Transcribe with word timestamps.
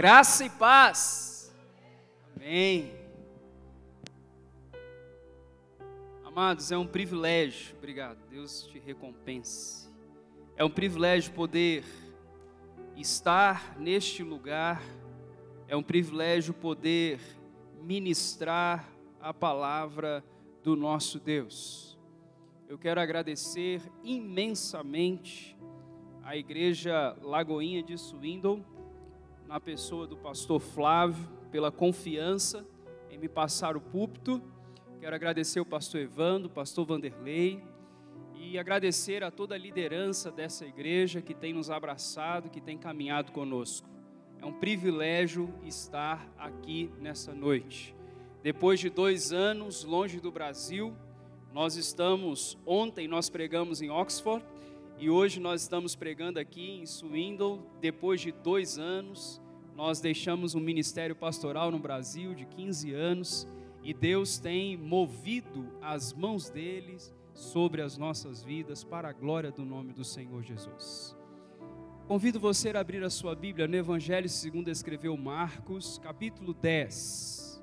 Graça 0.00 0.46
e 0.46 0.48
paz. 0.48 1.54
Amém. 2.34 2.90
Amados, 6.24 6.72
é 6.72 6.78
um 6.78 6.86
privilégio, 6.86 7.76
obrigado, 7.76 8.16
Deus 8.30 8.62
te 8.62 8.78
recompense. 8.78 9.90
É 10.56 10.64
um 10.64 10.70
privilégio 10.70 11.34
poder 11.34 11.84
estar 12.96 13.78
neste 13.78 14.22
lugar, 14.22 14.82
é 15.68 15.76
um 15.76 15.82
privilégio 15.82 16.54
poder 16.54 17.20
ministrar 17.82 18.88
a 19.20 19.34
palavra 19.34 20.24
do 20.62 20.74
nosso 20.76 21.20
Deus. 21.20 21.98
Eu 22.66 22.78
quero 22.78 23.02
agradecer 23.02 23.82
imensamente 24.02 25.54
a 26.22 26.38
igreja 26.38 27.14
Lagoinha 27.20 27.82
de 27.82 27.98
Swindon, 27.98 28.64
na 29.50 29.58
pessoa 29.58 30.06
do 30.06 30.16
pastor 30.16 30.60
Flávio, 30.60 31.28
pela 31.50 31.72
confiança 31.72 32.64
em 33.10 33.18
me 33.18 33.28
passar 33.28 33.76
o 33.76 33.80
púlpito. 33.80 34.40
Quero 35.00 35.12
agradecer 35.12 35.58
o 35.58 35.66
pastor 35.66 36.02
Evandro, 36.02 36.46
o 36.46 36.52
pastor 36.52 36.86
Vanderlei 36.86 37.60
e 38.32 38.56
agradecer 38.56 39.24
a 39.24 39.30
toda 39.32 39.56
a 39.56 39.58
liderança 39.58 40.30
dessa 40.30 40.64
igreja 40.64 41.20
que 41.20 41.34
tem 41.34 41.52
nos 41.52 41.68
abraçado, 41.68 42.48
que 42.48 42.60
tem 42.60 42.78
caminhado 42.78 43.32
conosco. 43.32 43.88
É 44.40 44.46
um 44.46 44.52
privilégio 44.52 45.52
estar 45.64 46.32
aqui 46.38 46.88
nessa 47.00 47.34
noite. 47.34 47.92
Depois 48.44 48.78
de 48.78 48.88
dois 48.88 49.32
anos 49.32 49.82
longe 49.82 50.20
do 50.20 50.30
Brasil, 50.30 50.94
nós 51.52 51.74
estamos, 51.74 52.56
ontem 52.64 53.08
nós 53.08 53.28
pregamos 53.28 53.82
em 53.82 53.90
Oxford, 53.90 54.46
e 54.96 55.08
hoje 55.08 55.40
nós 55.40 55.62
estamos 55.62 55.96
pregando 55.96 56.38
aqui 56.38 56.72
em 56.72 56.84
Swindon, 56.84 57.62
depois 57.80 58.20
de 58.20 58.30
dois 58.30 58.78
anos, 58.78 59.39
nós 59.76 60.00
deixamos 60.00 60.54
um 60.54 60.60
ministério 60.60 61.16
pastoral 61.16 61.70
no 61.70 61.78
Brasil 61.78 62.34
de 62.34 62.44
15 62.44 62.92
anos 62.92 63.46
e 63.82 63.94
Deus 63.94 64.38
tem 64.38 64.76
movido 64.76 65.66
as 65.80 66.12
mãos 66.12 66.50
deles 66.50 67.14
sobre 67.32 67.80
as 67.80 67.96
nossas 67.96 68.42
vidas 68.42 68.84
para 68.84 69.08
a 69.08 69.12
glória 69.12 69.50
do 69.50 69.64
nome 69.64 69.92
do 69.92 70.04
Senhor 70.04 70.42
Jesus. 70.42 71.16
Convido 72.06 72.40
você 72.40 72.70
a 72.70 72.80
abrir 72.80 73.02
a 73.04 73.10
sua 73.10 73.34
Bíblia 73.34 73.68
no 73.68 73.76
Evangelho 73.76 74.28
segundo 74.28 74.68
escreveu 74.68 75.16
Marcos, 75.16 75.98
capítulo 76.02 76.52
10. 76.52 77.62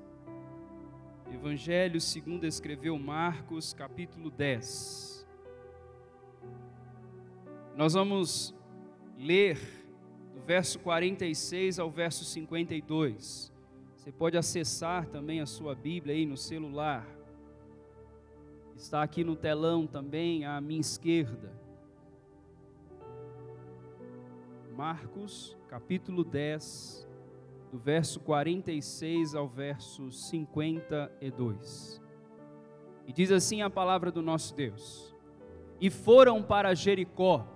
Evangelho 1.32 2.00
segundo 2.00 2.44
escreveu 2.44 2.98
Marcos, 2.98 3.74
capítulo 3.74 4.30
10. 4.30 5.26
Nós 7.76 7.92
vamos 7.92 8.54
ler 9.18 9.77
verso 10.48 10.78
46 10.78 11.78
ao 11.78 11.90
verso 11.90 12.24
52. 12.24 13.52
Você 13.94 14.10
pode 14.10 14.38
acessar 14.38 15.04
também 15.04 15.42
a 15.42 15.46
sua 15.46 15.74
Bíblia 15.74 16.14
aí 16.14 16.24
no 16.24 16.38
celular. 16.38 17.06
Está 18.74 19.02
aqui 19.02 19.22
no 19.22 19.36
telão 19.36 19.86
também 19.86 20.46
à 20.46 20.58
minha 20.58 20.80
esquerda. 20.80 21.52
Marcos, 24.74 25.54
capítulo 25.68 26.24
10, 26.24 27.06
do 27.70 27.78
verso 27.78 28.18
46 28.18 29.34
ao 29.34 29.46
verso 29.46 30.10
52. 30.10 32.00
E 33.06 33.12
diz 33.12 33.30
assim 33.30 33.60
a 33.60 33.68
palavra 33.68 34.10
do 34.10 34.22
nosso 34.22 34.54
Deus: 34.54 35.14
E 35.78 35.90
foram 35.90 36.42
para 36.42 36.74
Jericó 36.74 37.46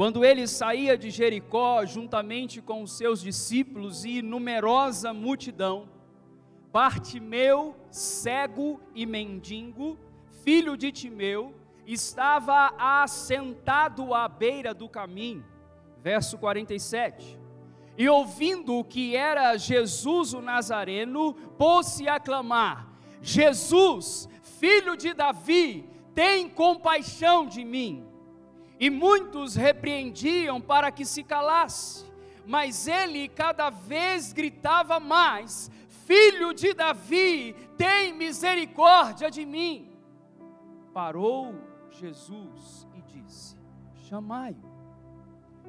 quando 0.00 0.24
ele 0.24 0.46
saía 0.46 0.96
de 0.96 1.10
Jericó, 1.10 1.84
juntamente 1.84 2.62
com 2.62 2.82
os 2.82 2.92
seus 2.92 3.20
discípulos 3.20 4.02
e 4.02 4.22
numerosa 4.22 5.12
multidão, 5.12 5.90
Bartimeu, 6.72 7.76
cego 7.90 8.80
e 8.94 9.04
mendigo, 9.04 9.98
filho 10.42 10.74
de 10.74 10.90
Timeu, 10.90 11.54
estava 11.86 12.72
assentado 12.78 14.14
à 14.14 14.26
beira 14.26 14.72
do 14.72 14.88
caminho. 14.88 15.44
Verso 16.02 16.38
47. 16.38 17.38
E 17.98 18.08
ouvindo 18.08 18.82
que 18.82 19.14
era 19.14 19.54
Jesus 19.58 20.32
o 20.32 20.40
Nazareno, 20.40 21.34
pôs-se 21.58 22.08
a 22.08 22.18
clamar: 22.18 22.88
Jesus, 23.20 24.30
filho 24.40 24.96
de 24.96 25.12
Davi, 25.12 25.86
tem 26.14 26.48
compaixão 26.48 27.44
de 27.44 27.66
mim. 27.66 28.09
E 28.80 28.88
muitos 28.88 29.54
repreendiam 29.54 30.58
para 30.58 30.90
que 30.90 31.04
se 31.04 31.22
calasse, 31.22 32.06
mas 32.46 32.88
ele 32.88 33.28
cada 33.28 33.68
vez 33.68 34.32
gritava 34.32 34.98
mais: 34.98 35.70
Filho 36.06 36.54
de 36.54 36.72
Davi, 36.72 37.54
tem 37.76 38.14
misericórdia 38.14 39.30
de 39.30 39.44
mim. 39.44 39.92
Parou 40.94 41.54
Jesus 41.90 42.88
e 42.94 43.02
disse: 43.02 43.54
Chamai-o. 44.08 44.70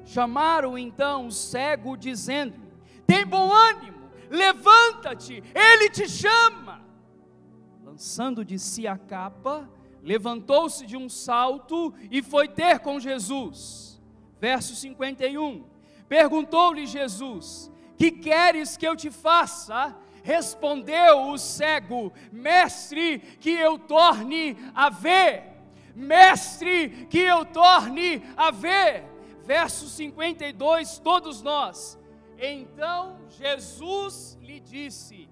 Chamaram 0.06 0.78
então 0.78 1.26
o 1.26 1.30
cego, 1.30 1.98
dizendo: 1.98 2.58
Tem 3.06 3.26
bom 3.26 3.52
ânimo, 3.52 4.10
levanta-te, 4.30 5.42
ele 5.54 5.90
te 5.90 6.08
chama. 6.08 6.80
Lançando 7.84 8.42
de 8.42 8.58
si 8.58 8.86
a 8.86 8.96
capa, 8.96 9.68
levantou-se 10.02 10.84
de 10.84 10.96
um 10.96 11.08
salto 11.08 11.94
e 12.10 12.20
foi 12.22 12.48
ter 12.48 12.80
com 12.80 12.98
Jesus. 12.98 14.00
Verso 14.40 14.74
51. 14.74 15.64
Perguntou-lhe 16.08 16.86
Jesus: 16.86 17.70
Que 17.96 18.10
queres 18.10 18.76
que 18.76 18.86
eu 18.86 18.96
te 18.96 19.10
faça? 19.10 19.96
Respondeu 20.22 21.28
o 21.30 21.38
cego: 21.38 22.12
Mestre, 22.30 23.18
que 23.40 23.50
eu 23.50 23.78
torne 23.78 24.56
a 24.74 24.90
ver. 24.90 25.52
Mestre, 25.94 27.06
que 27.08 27.18
eu 27.18 27.44
torne 27.44 28.22
a 28.36 28.50
ver. 28.50 29.04
Verso 29.44 29.88
52, 29.88 30.98
todos 30.98 31.42
nós. 31.42 31.98
Então 32.38 33.20
Jesus 33.28 34.38
lhe 34.42 34.58
disse: 34.58 35.28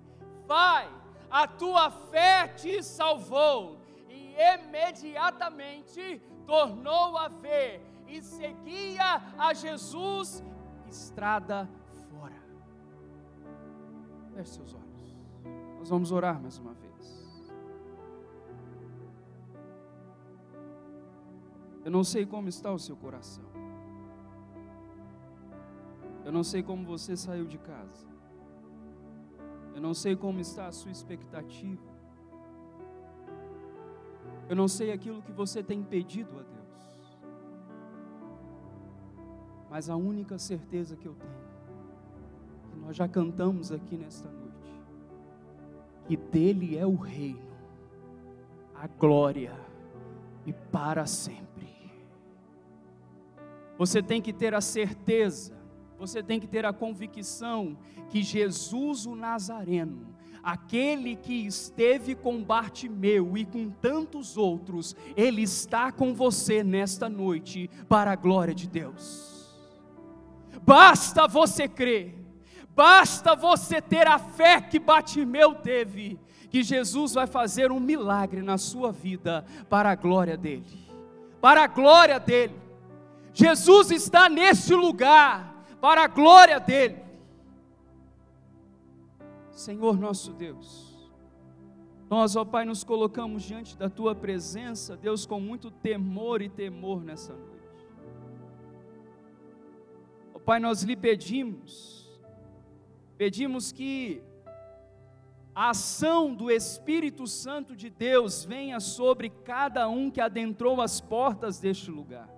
Vai, 0.47 0.88
a 1.31 1.47
tua 1.47 1.91
fé 1.91 2.48
te 2.48 2.82
salvou 2.82 3.79
imediatamente 4.36 6.20
tornou 6.46 7.16
a 7.16 7.28
ver 7.28 7.82
e 8.06 8.22
seguia 8.22 9.22
a 9.38 9.54
Jesus 9.54 10.42
estrada 10.88 11.68
fora. 12.10 12.42
Feche 14.34 14.54
seus 14.54 14.74
olhos. 14.74 15.16
Nós 15.78 15.88
vamos 15.88 16.12
orar 16.12 16.40
mais 16.40 16.58
uma 16.58 16.74
vez. 16.74 16.90
Eu 21.84 21.90
não 21.90 22.04
sei 22.04 22.26
como 22.26 22.48
está 22.48 22.72
o 22.72 22.78
seu 22.78 22.96
coração. 22.96 23.44
Eu 26.24 26.32
não 26.32 26.44
sei 26.44 26.62
como 26.62 26.84
você 26.84 27.16
saiu 27.16 27.46
de 27.46 27.58
casa. 27.58 28.06
Eu 29.74 29.80
não 29.80 29.94
sei 29.94 30.14
como 30.14 30.40
está 30.40 30.66
a 30.66 30.72
sua 30.72 30.90
expectativa. 30.90 31.89
Eu 34.50 34.56
não 34.56 34.66
sei 34.66 34.91
aquilo 34.91 35.22
que 35.22 35.31
você 35.31 35.62
tem 35.62 35.81
pedido 35.81 36.37
a 36.37 36.43
Deus. 36.43 37.21
Mas 39.71 39.88
a 39.88 39.94
única 39.94 40.41
certeza 40.41 40.97
que 40.97 41.06
eu 41.06 41.15
tenho, 41.15 42.72
que 42.72 42.77
nós 42.81 42.97
já 42.97 43.06
cantamos 43.06 43.71
aqui 43.71 43.97
nesta 43.97 44.28
noite, 44.28 44.75
que 46.05 46.16
dele 46.16 46.77
é 46.77 46.84
o 46.84 46.97
reino, 46.97 47.49
a 48.75 48.88
glória 48.88 49.56
e 50.44 50.53
para 50.53 51.06
sempre. 51.06 51.69
Você 53.78 54.03
tem 54.03 54.21
que 54.21 54.32
ter 54.32 54.53
a 54.53 54.61
certeza, 54.61 55.56
você 55.97 56.25
tem 56.25 56.41
que 56.41 56.49
ter 56.49 56.67
a 56.67 56.72
convicção 56.72 57.78
que 58.09 58.21
Jesus 58.21 59.06
o 59.06 59.14
Nazareno 59.14 60.12
aquele 60.42 61.16
que 61.16 61.46
esteve 61.46 62.14
com 62.14 62.42
Bartimeu 62.42 63.37
e 63.37 63.44
com 63.44 63.70
tantos 63.70 64.37
outros, 64.37 64.96
ele 65.16 65.42
está 65.42 65.92
com 65.92 66.14
você 66.14 66.62
nesta 66.64 67.08
noite, 67.08 67.70
para 67.88 68.12
a 68.12 68.16
glória 68.16 68.54
de 68.54 68.69
Deus. 68.69 69.31
Basta 70.62 71.26
você 71.26 71.66
crer, 71.69 72.14
basta 72.75 73.34
você 73.34 73.81
ter 73.81 74.06
a 74.06 74.19
fé 74.19 74.60
que 74.60 74.78
Bartimeu 74.78 75.54
teve, 75.54 76.19
que 76.50 76.62
Jesus 76.62 77.14
vai 77.14 77.26
fazer 77.26 77.70
um 77.70 77.81
milagre 77.81 78.43
na 78.43 78.58
sua 78.58 78.93
vida, 78.93 79.44
para 79.69 79.90
a 79.90 79.94
glória 79.94 80.36
dele. 80.36 80.88
Para 81.40 81.64
a 81.64 81.66
glória 81.66 82.19
dele. 82.19 82.54
Jesus 83.32 83.90
está 83.90 84.28
nesse 84.28 84.75
lugar, 84.75 85.64
para 85.81 86.04
a 86.04 86.08
glória 86.08 86.58
dele. 86.58 87.09
Senhor 89.60 89.98
nosso 89.98 90.32
Deus, 90.32 90.90
nós, 92.08 92.34
ó 92.34 92.46
Pai, 92.46 92.64
nos 92.64 92.82
colocamos 92.82 93.42
diante 93.42 93.76
da 93.76 93.90
Tua 93.90 94.14
presença, 94.14 94.96
Deus, 94.96 95.26
com 95.26 95.38
muito 95.38 95.70
temor 95.70 96.40
e 96.40 96.48
temor 96.48 97.04
nessa 97.04 97.34
noite. 97.34 97.68
Ó 100.34 100.38
Pai, 100.38 100.58
nós 100.58 100.82
lhe 100.82 100.96
pedimos 100.96 102.00
pedimos 103.18 103.70
que 103.70 104.22
a 105.54 105.68
ação 105.68 106.34
do 106.34 106.50
Espírito 106.50 107.26
Santo 107.26 107.76
de 107.76 107.90
Deus 107.90 108.46
venha 108.46 108.80
sobre 108.80 109.28
cada 109.28 109.86
um 109.90 110.10
que 110.10 110.22
adentrou 110.22 110.80
as 110.80 111.02
portas 111.02 111.58
deste 111.58 111.90
lugar. 111.90 112.30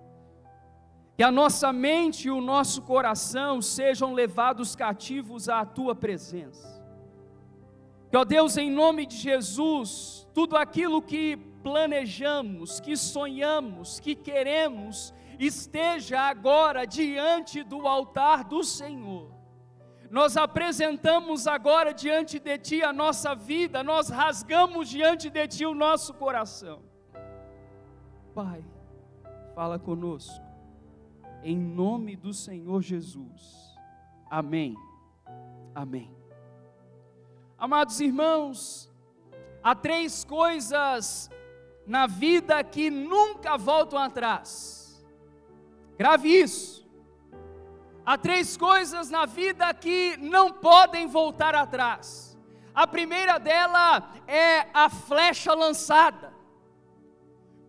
Que 1.15 1.23
a 1.23 1.31
nossa 1.31 1.71
mente 1.71 2.27
e 2.27 2.31
o 2.31 2.41
nosso 2.41 2.81
coração 2.81 3.61
sejam 3.61 4.13
levados 4.13 4.75
cativos 4.75 5.47
à 5.47 5.65
tua 5.65 5.95
presença. 5.95 6.82
Que, 8.13 8.17
ó 8.17 8.23
Deus, 8.23 8.57
em 8.57 8.69
nome 8.69 9.07
de 9.07 9.17
Jesus, 9.17 10.27
tudo 10.35 10.55
aquilo 10.55 11.01
que 11.01 11.35
planejamos, 11.63 12.79
que 12.79 12.95
sonhamos, 12.95 13.99
que 13.99 14.13
queremos, 14.13 15.11
esteja 15.39 16.19
agora 16.19 16.85
diante 16.85 17.63
do 17.63 17.87
altar 17.87 18.43
do 18.43 18.63
Senhor 18.63 19.33
nós 20.11 20.37
apresentamos 20.37 21.47
agora 21.47 21.91
diante 21.91 22.37
de 22.37 22.55
Ti 22.59 22.83
a 22.83 22.93
nossa 22.93 23.33
vida, 23.33 23.83
nós 23.83 24.09
rasgamos 24.09 24.87
diante 24.87 25.27
de 25.27 25.47
Ti 25.47 25.65
o 25.65 25.73
nosso 25.73 26.13
coração. 26.13 26.83
Pai, 28.35 28.63
fala 29.55 29.79
conosco, 29.79 30.45
em 31.41 31.57
nome 31.57 32.15
do 32.15 32.31
Senhor 32.31 32.83
Jesus. 32.83 33.75
Amém. 34.29 34.75
Amém. 35.73 36.22
Amados 37.63 38.01
irmãos, 38.01 38.91
há 39.63 39.73
três 39.73 40.25
coisas 40.25 41.31
na 41.87 42.05
vida 42.05 42.61
que 42.61 42.89
nunca 42.89 43.57
voltam 43.57 43.99
atrás. 43.99 45.01
Grave 45.97 46.27
isso. 46.27 46.85
Há 48.05 48.17
três 48.17 48.57
coisas 48.57 49.09
na 49.09 49.25
vida 49.25 49.73
que 49.73 50.17
não 50.17 50.51
podem 50.51 51.07
voltar 51.07 51.55
atrás. 51.55 52.37
A 52.75 52.85
primeira 52.85 53.37
dela 53.37 54.11
é 54.27 54.67
a 54.73 54.89
flecha 54.89 55.53
lançada. 55.53 56.33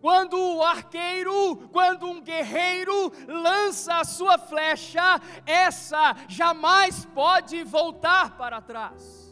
Quando 0.01 0.37
o 0.37 0.61
arqueiro, 0.61 1.69
quando 1.71 2.05
um 2.05 2.21
guerreiro 2.21 3.13
lança 3.29 3.95
a 3.95 4.03
sua 4.03 4.37
flecha, 4.37 5.21
essa 5.45 6.17
jamais 6.27 7.05
pode 7.05 7.63
voltar 7.63 8.35
para 8.35 8.59
trás. 8.59 9.24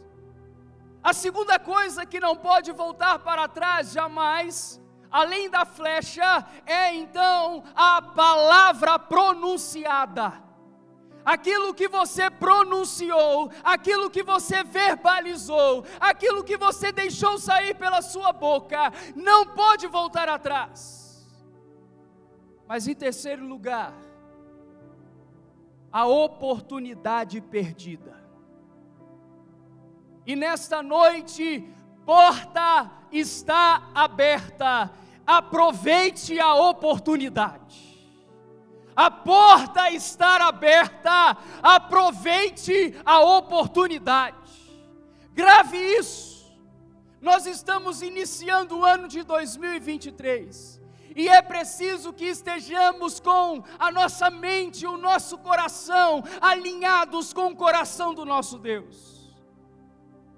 A 1.04 1.12
segunda 1.14 1.60
coisa 1.60 2.06
que 2.06 2.20
não 2.20 2.36
pode 2.36 2.72
voltar 2.72 3.20
para 3.20 3.48
trás 3.48 3.92
jamais, 3.92 4.82
além 5.12 5.50
da 5.50 5.66
flecha, 5.66 6.46
é 6.66 6.96
então 6.96 7.64
a 7.76 8.02
palavra 8.02 8.98
pronunciada 8.98 10.42
aquilo 11.26 11.74
que 11.74 11.88
você 11.88 12.30
pronunciou, 12.30 13.50
aquilo 13.64 14.10
que 14.10 14.24
você 14.24 14.64
verbalizou, 14.64 15.86
aquilo 16.00 16.44
que 16.44 16.58
você 16.58 16.92
deixou 16.92 17.38
sair 17.38 17.76
pela 17.76 18.02
sua 18.02 18.34
boca, 18.34 18.92
não 19.16 19.46
pode 19.46 19.88
voltar 19.88 20.28
atrás. 20.28 21.26
Mas 22.68 22.88
em 22.88 22.96
terceiro 22.96 23.46
lugar, 23.46 23.94
a 25.92 26.06
oportunidade 26.06 27.40
perdida. 27.40 28.23
E 30.26 30.36
nesta 30.36 30.82
noite, 30.82 31.68
porta 32.06 32.90
está 33.12 33.90
aberta, 33.94 34.92
aproveite 35.26 36.40
a 36.40 36.56
oportunidade 36.56 37.94
a 38.96 39.10
porta 39.10 39.90
está 39.92 40.48
aberta, 40.48 41.38
aproveite 41.62 42.96
a 43.06 43.20
oportunidade. 43.22 44.38
Grave 45.34 45.78
isso. 45.78 46.34
Nós 47.22 47.46
estamos 47.46 48.02
iniciando 48.02 48.80
o 48.80 48.86
ano 48.86 49.08
de 49.08 49.24
2023 49.24 50.82
e 51.16 51.30
é 51.30 51.42
preciso 51.42 52.12
que 52.12 52.26
estejamos 52.26 53.20
com 53.20 53.64
a 53.80 53.92
nossa 53.92 54.30
mente, 54.30 54.86
o 54.86 54.98
nosso 54.98 55.38
coração 55.38 56.24
alinhados 56.42 57.32
com 57.32 57.48
o 57.48 57.56
coração 57.56 58.14
do 58.14 58.26
nosso 58.26 58.60
Deus. 58.60 59.13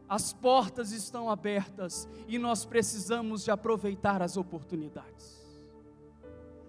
As 0.07 0.31
portas 0.31 0.91
estão 0.91 1.29
abertas 1.29 2.07
e 2.27 2.37
nós 2.37 2.63
precisamos 2.63 3.43
de 3.43 3.51
aproveitar 3.51 4.21
as 4.21 4.37
oportunidades. 4.37 5.43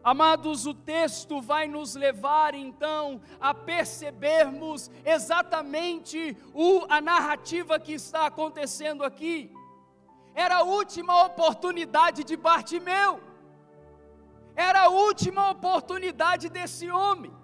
Amados, 0.02 0.66
o 0.66 0.72
texto 0.72 1.40
vai 1.42 1.66
nos 1.66 1.96
levar 1.96 2.54
então 2.54 3.20
a 3.40 3.52
percebermos 3.52 4.88
exatamente 5.04 6.36
o, 6.54 6.86
a 6.88 7.00
narrativa 7.00 7.78
que 7.80 7.92
está 7.92 8.26
acontecendo 8.26 9.02
aqui. 9.02 9.52
Era 10.32 10.58
a 10.58 10.62
última 10.62 11.24
oportunidade 11.24 12.22
de 12.22 12.36
Bartimeu, 12.36 13.20
era 14.54 14.84
a 14.84 14.88
última 14.88 15.50
oportunidade 15.50 16.48
desse 16.48 16.88
homem. 16.88 17.34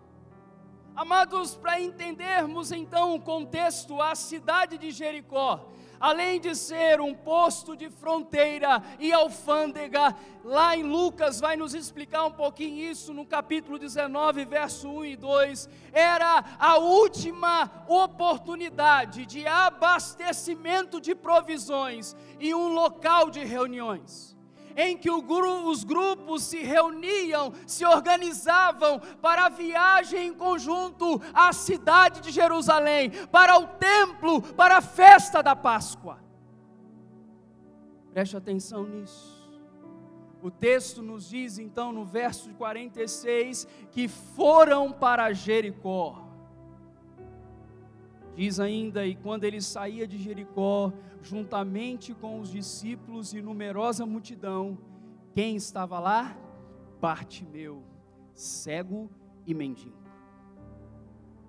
Amados, 0.94 1.56
para 1.56 1.80
entendermos 1.80 2.70
então 2.70 3.14
o 3.14 3.20
contexto, 3.20 4.00
a 4.00 4.14
cidade 4.14 4.78
de 4.78 4.90
Jericó 4.90 5.71
além 6.02 6.40
de 6.40 6.56
ser 6.56 7.00
um 7.00 7.14
posto 7.14 7.76
de 7.76 7.88
fronteira 7.88 8.82
e 8.98 9.12
alfândega, 9.12 10.16
lá 10.42 10.76
em 10.76 10.82
Lucas 10.82 11.38
vai 11.38 11.56
nos 11.56 11.74
explicar 11.74 12.24
um 12.24 12.32
pouquinho 12.32 12.90
isso 12.90 13.14
no 13.14 13.24
capítulo 13.24 13.78
19, 13.78 14.44
verso 14.44 14.88
1 14.88 15.04
e 15.04 15.16
2, 15.16 15.68
era 15.92 16.44
a 16.58 16.76
última 16.78 17.84
oportunidade 17.86 19.24
de 19.24 19.46
abastecimento 19.46 21.00
de 21.00 21.14
provisões 21.14 22.16
e 22.40 22.52
um 22.52 22.74
local 22.74 23.30
de 23.30 23.44
reuniões 23.44 24.31
em 24.76 24.96
que 24.96 25.10
os 25.10 25.84
grupos 25.84 26.42
se 26.42 26.58
reuniam, 26.62 27.52
se 27.66 27.84
organizavam 27.84 29.00
para 29.20 29.46
a 29.46 29.48
viagem 29.48 30.28
em 30.28 30.34
conjunto 30.34 31.20
à 31.34 31.52
cidade 31.52 32.20
de 32.20 32.30
Jerusalém, 32.30 33.10
para 33.30 33.58
o 33.58 33.66
templo, 33.66 34.42
para 34.42 34.78
a 34.78 34.82
festa 34.82 35.42
da 35.42 35.54
Páscoa. 35.54 36.18
Preste 38.12 38.36
atenção 38.36 38.84
nisso. 38.84 39.42
O 40.42 40.50
texto 40.50 41.00
nos 41.02 41.28
diz 41.28 41.56
então 41.56 41.92
no 41.92 42.04
verso 42.04 42.50
46 42.54 43.66
que 43.92 44.08
foram 44.08 44.90
para 44.92 45.32
Jericó. 45.32 46.31
Diz 48.34 48.58
ainda: 48.58 49.06
E 49.06 49.14
quando 49.14 49.44
ele 49.44 49.60
saía 49.60 50.06
de 50.06 50.18
Jericó, 50.18 50.92
juntamente 51.22 52.14
com 52.14 52.40
os 52.40 52.50
discípulos 52.50 53.32
e 53.32 53.42
numerosa 53.42 54.06
multidão, 54.06 54.78
quem 55.34 55.56
estava 55.56 55.98
lá? 55.98 56.36
Bartimeu, 57.00 57.82
cego 58.34 59.10
e 59.46 59.54
mendigo. 59.54 60.02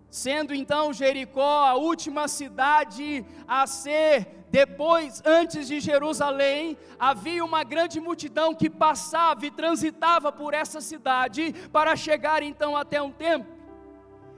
Sendo 0.10 0.54
então 0.54 0.94
Jericó 0.94 1.66
a 1.66 1.76
última 1.76 2.28
cidade 2.28 3.26
a 3.48 3.66
ser 3.66 4.44
depois, 4.54 5.20
antes 5.26 5.68
de 5.68 5.80
Jerusalém, 5.80 6.78
havia 7.00 7.44
uma 7.44 7.64
grande 7.64 8.00
multidão 8.00 8.54
que 8.54 8.70
passava 8.70 9.48
e 9.48 9.50
transitava 9.50 10.32
por 10.32 10.54
essa 10.54 10.80
cidade 10.80 11.52
para 11.72 11.96
chegar 11.96 12.44
então 12.44 12.78
até 12.78 13.02
um 13.02 13.12
templo. 13.12 13.52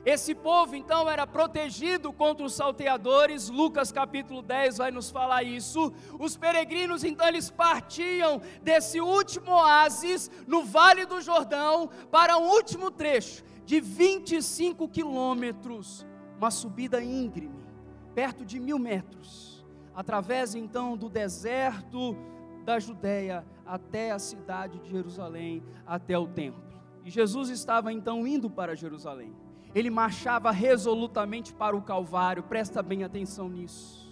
Esse 0.06 0.36
povo 0.36 0.76
então 0.76 1.10
era 1.10 1.26
protegido 1.26 2.14
contra 2.14 2.46
os 2.46 2.54
salteadores, 2.54 3.50
Lucas 3.50 3.92
capítulo 3.92 4.44
10 4.44 4.78
vai 4.78 4.92
nos 4.92 5.10
falar 5.10 5.42
isso. 5.42 5.92
Os 6.20 6.38
peregrinos 6.38 7.04
então 7.04 7.28
eles 7.28 7.50
partiam 7.50 8.40
desse 8.62 9.02
último 9.02 9.50
oásis 9.50 10.30
no 10.46 10.64
Vale 10.64 11.08
do 11.08 11.20
Jordão 11.22 11.90
para 12.12 12.38
um 12.38 12.48
último 12.50 12.92
trecho 12.92 13.44
de 13.66 13.82
25 13.82 14.88
quilômetros, 14.88 16.06
uma 16.38 16.52
subida 16.52 17.04
íngreme, 17.04 17.66
perto 18.14 18.46
de 18.46 18.60
mil 18.60 18.78
metros, 18.78 19.66
através 19.96 20.54
então 20.54 20.96
do 20.96 21.10
deserto 21.10 22.16
da 22.64 22.78
Judéia 22.78 23.44
até 23.66 24.12
a 24.12 24.20
cidade 24.20 24.78
de 24.82 24.92
Jerusalém, 24.92 25.64
até 25.84 26.16
o 26.16 26.28
templo. 26.28 26.64
E 27.04 27.10
Jesus 27.10 27.50
estava 27.50 27.92
então 27.92 28.28
indo 28.28 28.52
para 28.52 28.76
Jerusalém 28.76 29.45
ele 29.76 29.90
marchava 29.90 30.52
resolutamente 30.52 31.54
para 31.54 31.76
o 31.76 31.82
Calvário, 31.82 32.42
presta 32.44 32.82
bem 32.82 33.04
atenção 33.04 33.50
nisso. 33.50 34.06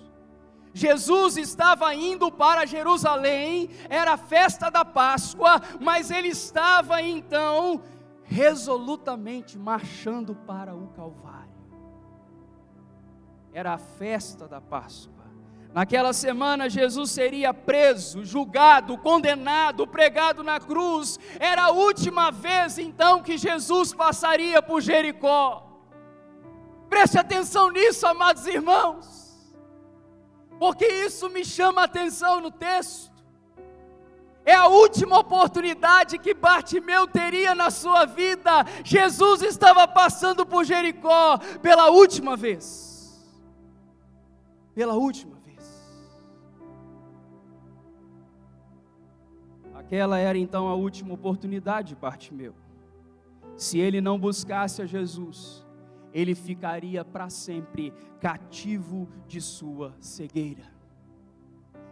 Jesus 0.74 1.38
estava 1.38 1.94
indo 1.96 2.30
para 2.30 2.66
Jerusalém, 2.66 3.70
era 3.90 4.14
a 4.14 4.18
festa 4.18 4.70
da 4.70 4.84
Páscoa, 4.84 5.62
mas 5.80 6.12
ele 6.12 6.28
estava 6.28 7.02
então 7.02 7.82
resolutamente 8.24 9.58
marchando 9.58 10.36
para 10.36 10.76
o 10.76 10.88
Calvário. 10.90 11.54
Era 13.54 13.76
a 13.76 13.78
festa 13.78 14.48
da 14.48 14.60
Páscoa. 14.60 15.13
Naquela 15.74 16.14
semana, 16.14 16.70
Jesus 16.70 17.10
seria 17.10 17.52
preso, 17.52 18.24
julgado, 18.24 18.96
condenado, 18.96 19.88
pregado 19.88 20.44
na 20.44 20.60
cruz. 20.60 21.20
Era 21.40 21.64
a 21.64 21.72
última 21.72 22.30
vez 22.32 22.78
então 22.78 23.24
que 23.24 23.40
Jesus 23.40 23.92
passaria 23.92 24.62
por 24.62 24.82
Jericó. 24.82 25.68
Preste 26.88 27.18
atenção 27.18 27.72
nisso, 27.72 28.06
amados 28.06 28.46
irmãos. 28.46 29.24
porque 30.60 30.86
isso 30.86 31.30
me 31.30 31.44
chama 31.44 31.82
a 31.82 31.86
atenção 31.86 32.40
no 32.40 32.52
texto. 32.52 33.12
É 34.46 34.54
a 34.54 34.68
última 34.68 35.20
oportunidade 35.20 36.20
que 36.20 36.34
Bartimeu 36.34 37.08
teria 37.08 37.56
na 37.56 37.70
sua 37.72 38.06
vida. 38.06 38.64
Jesus 38.84 39.42
estava 39.42 39.88
passando 39.88 40.46
por 40.46 40.64
Jericó 40.64 41.38
pela 41.62 41.90
última 41.90 42.38
vez. 42.38 43.36
Pela 44.76 44.94
última 44.94 45.33
Aquela 49.94 50.18
era 50.18 50.40
então 50.40 50.68
a 50.68 50.74
última 50.74 51.14
oportunidade 51.14 51.90
de 51.90 51.96
Bartimeu. 51.96 52.56
Se 53.56 53.78
ele 53.78 54.02
não 54.02 54.18
buscasse 54.18 54.82
a 54.82 54.88
Jesus, 54.88 55.64
ele 56.12 56.34
ficaria 56.34 57.06
para 57.06 57.30
sempre 57.30 57.94
cativo 58.20 59.08
de 59.28 59.40
sua 59.40 59.94
cegueira. 60.00 60.64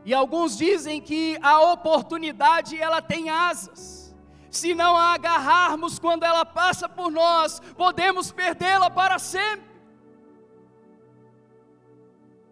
E 0.04 0.16
alguns 0.16 0.58
dizem 0.58 1.00
que 1.00 1.38
a 1.44 1.74
oportunidade 1.74 2.76
ela 2.76 3.04
tem 3.04 3.30
asas. 3.30 4.16
Se 4.50 4.74
não 4.74 4.98
a 4.98 5.14
agarrarmos 5.14 6.00
quando 6.00 6.24
ela 6.24 6.44
passa 6.44 6.90
por 6.90 7.12
nós, 7.12 7.60
podemos 7.78 8.32
perdê-la 8.32 8.90
para 8.90 9.20
sempre. 9.20 9.70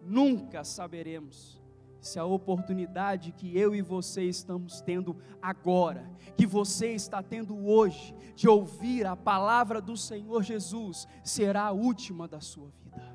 Nunca 0.00 0.62
saberemos 0.62 1.59
se 2.00 2.18
a 2.18 2.24
oportunidade 2.24 3.32
que 3.32 3.56
eu 3.56 3.74
e 3.74 3.82
você 3.82 4.22
estamos 4.22 4.80
tendo 4.80 5.16
agora, 5.40 6.10
que 6.36 6.46
você 6.46 6.92
está 6.92 7.22
tendo 7.22 7.66
hoje, 7.66 8.14
de 8.34 8.48
ouvir 8.48 9.06
a 9.06 9.14
palavra 9.14 9.80
do 9.80 9.96
Senhor 9.96 10.42
Jesus, 10.42 11.06
será 11.22 11.64
a 11.64 11.72
última 11.72 12.26
da 12.26 12.40
sua 12.40 12.70
vida. 12.82 13.14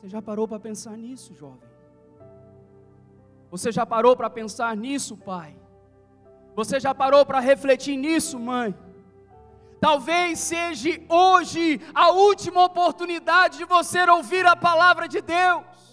Você 0.00 0.08
já 0.08 0.20
parou 0.20 0.46
para 0.46 0.60
pensar 0.60 0.96
nisso, 0.96 1.34
jovem? 1.34 1.68
Você 3.50 3.72
já 3.72 3.86
parou 3.86 4.14
para 4.14 4.28
pensar 4.28 4.76
nisso, 4.76 5.16
pai? 5.16 5.56
Você 6.54 6.78
já 6.78 6.94
parou 6.94 7.24
para 7.24 7.40
refletir 7.40 7.96
nisso, 7.96 8.38
mãe? 8.38 8.74
Talvez 9.80 10.40
seja 10.40 11.00
hoje 11.08 11.80
a 11.94 12.10
última 12.10 12.64
oportunidade 12.64 13.58
de 13.58 13.64
você 13.64 14.02
ouvir 14.10 14.44
a 14.44 14.56
palavra 14.56 15.08
de 15.08 15.20
Deus. 15.20 15.87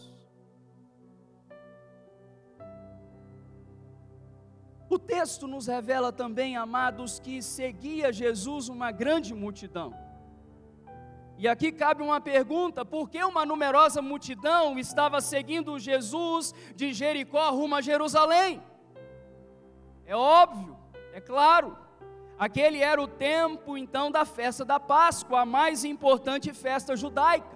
O 4.89 4.99
texto 4.99 5.47
nos 5.47 5.67
revela 5.67 6.11
também, 6.11 6.55
amados, 6.55 7.19
que 7.19 7.41
seguia 7.41 8.13
Jesus 8.13 8.69
uma 8.69 8.91
grande 8.91 9.33
multidão. 9.33 9.93
E 11.37 11.47
aqui 11.47 11.71
cabe 11.71 12.01
uma 12.03 12.21
pergunta: 12.21 12.85
por 12.85 13.09
que 13.09 13.23
uma 13.23 13.45
numerosa 13.45 14.01
multidão 14.01 14.77
estava 14.77 15.19
seguindo 15.21 15.79
Jesus 15.79 16.53
de 16.75 16.93
Jericó 16.93 17.49
rumo 17.49 17.75
a 17.75 17.81
Jerusalém? 17.81 18.61
É 20.05 20.15
óbvio, 20.15 20.77
é 21.13 21.19
claro. 21.19 21.77
Aquele 22.37 22.79
era 22.81 23.01
o 23.01 23.07
tempo 23.07 23.77
então 23.77 24.11
da 24.11 24.25
festa 24.25 24.63
da 24.63 24.79
Páscoa, 24.79 25.41
a 25.41 25.45
mais 25.45 25.83
importante 25.83 26.53
festa 26.53 26.95
judaica. 26.95 27.55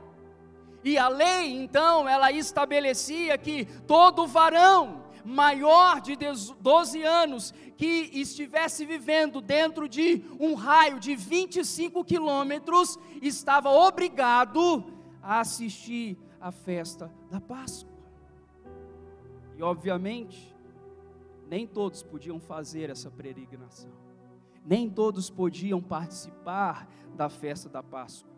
E 0.83 0.97
a 0.97 1.09
lei, 1.09 1.53
então, 1.53 2.07
ela 2.07 2.31
estabelecia 2.31 3.37
que 3.37 3.65
todo 3.85 4.25
varão 4.25 5.03
maior 5.23 6.01
de 6.01 6.15
12 6.15 7.03
anos 7.03 7.53
que 7.77 8.09
estivesse 8.13 8.85
vivendo 8.85 9.41
dentro 9.41 9.87
de 9.87 10.23
um 10.39 10.53
raio 10.53 10.99
de 10.99 11.15
25 11.15 12.03
quilômetros 12.03 12.97
estava 13.21 13.69
obrigado 13.69 14.83
a 15.21 15.39
assistir 15.39 16.17
à 16.39 16.51
festa 16.51 17.11
da 17.29 17.39
Páscoa. 17.39 17.89
E 19.57 19.63
obviamente, 19.63 20.55
nem 21.49 21.67
todos 21.67 22.03
podiam 22.03 22.39
fazer 22.39 22.89
essa 22.89 23.09
peregrinação, 23.09 23.91
nem 24.65 24.89
todos 24.89 25.29
podiam 25.29 25.81
participar 25.81 26.87
da 27.15 27.27
festa 27.27 27.67
da 27.67 27.83
Páscoa. 27.83 28.29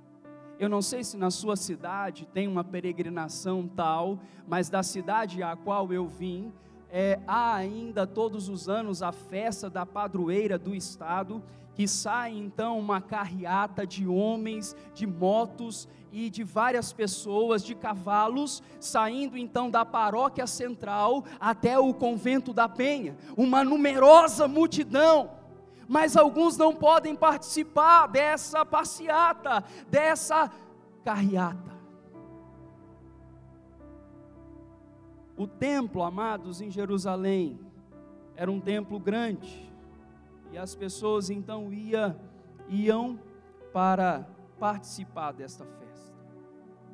Eu 0.57 0.69
não 0.69 0.81
sei 0.81 1.03
se 1.03 1.17
na 1.17 1.31
sua 1.31 1.55
cidade 1.55 2.27
tem 2.27 2.47
uma 2.47 2.63
peregrinação 2.63 3.67
tal, 3.67 4.19
mas 4.47 4.69
da 4.69 4.83
cidade 4.83 5.41
a 5.41 5.55
qual 5.55 5.91
eu 5.91 6.07
vim, 6.07 6.53
é, 6.91 7.19
há 7.25 7.55
ainda 7.55 8.05
todos 8.05 8.49
os 8.49 8.67
anos 8.67 9.01
a 9.01 9.11
festa 9.11 9.69
da 9.69 9.85
padroeira 9.85 10.59
do 10.59 10.75
estado, 10.75 11.41
que 11.73 11.87
sai 11.87 12.37
então 12.37 12.77
uma 12.77 12.99
carreata 12.99 13.87
de 13.87 14.05
homens, 14.05 14.75
de 14.93 15.07
motos 15.07 15.87
e 16.11 16.29
de 16.29 16.43
várias 16.43 16.91
pessoas, 16.91 17.63
de 17.63 17.73
cavalos, 17.73 18.61
saindo 18.79 19.37
então 19.37 19.69
da 19.69 19.85
paróquia 19.85 20.45
central 20.45 21.23
até 21.39 21.79
o 21.79 21.93
convento 21.93 22.51
da 22.51 22.67
Penha, 22.67 23.15
uma 23.37 23.63
numerosa 23.63 24.47
multidão. 24.47 25.31
Mas 25.87 26.17
alguns 26.17 26.57
não 26.57 26.75
podem 26.75 27.15
participar 27.15 28.07
dessa 28.07 28.65
passeata, 28.65 29.63
dessa 29.89 30.51
carreata. 31.03 31.80
O 35.41 35.47
templo, 35.47 36.03
amados, 36.03 36.61
em 36.61 36.69
Jerusalém, 36.69 37.59
era 38.35 38.51
um 38.51 38.59
templo 38.59 38.99
grande, 38.99 39.73
e 40.51 40.57
as 40.59 40.75
pessoas 40.75 41.31
então 41.31 41.73
ia, 41.73 42.15
iam 42.69 43.19
para 43.73 44.27
participar 44.59 45.31
desta 45.31 45.65
festa. 45.65 46.15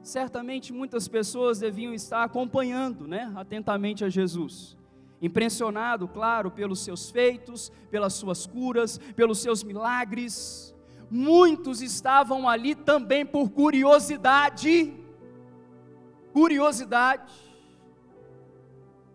Certamente 0.02 0.72
muitas 0.72 1.10
pessoas 1.10 1.60
deviam 1.60 1.94
estar 1.94 2.24
acompanhando, 2.24 3.06
né, 3.06 3.34
atentamente 3.36 4.06
a 4.06 4.10
Jesus. 4.10 4.78
Impressionado, 5.22 6.08
claro, 6.08 6.50
pelos 6.50 6.80
seus 6.80 7.12
feitos, 7.12 7.70
pelas 7.92 8.14
suas 8.14 8.48
curas, 8.48 8.98
pelos 9.14 9.40
seus 9.40 9.62
milagres. 9.62 10.74
Muitos 11.12 11.82
estavam 11.82 12.48
ali 12.48 12.76
também 12.76 13.26
por 13.26 13.50
curiosidade. 13.50 14.94
Curiosidade 16.32 17.47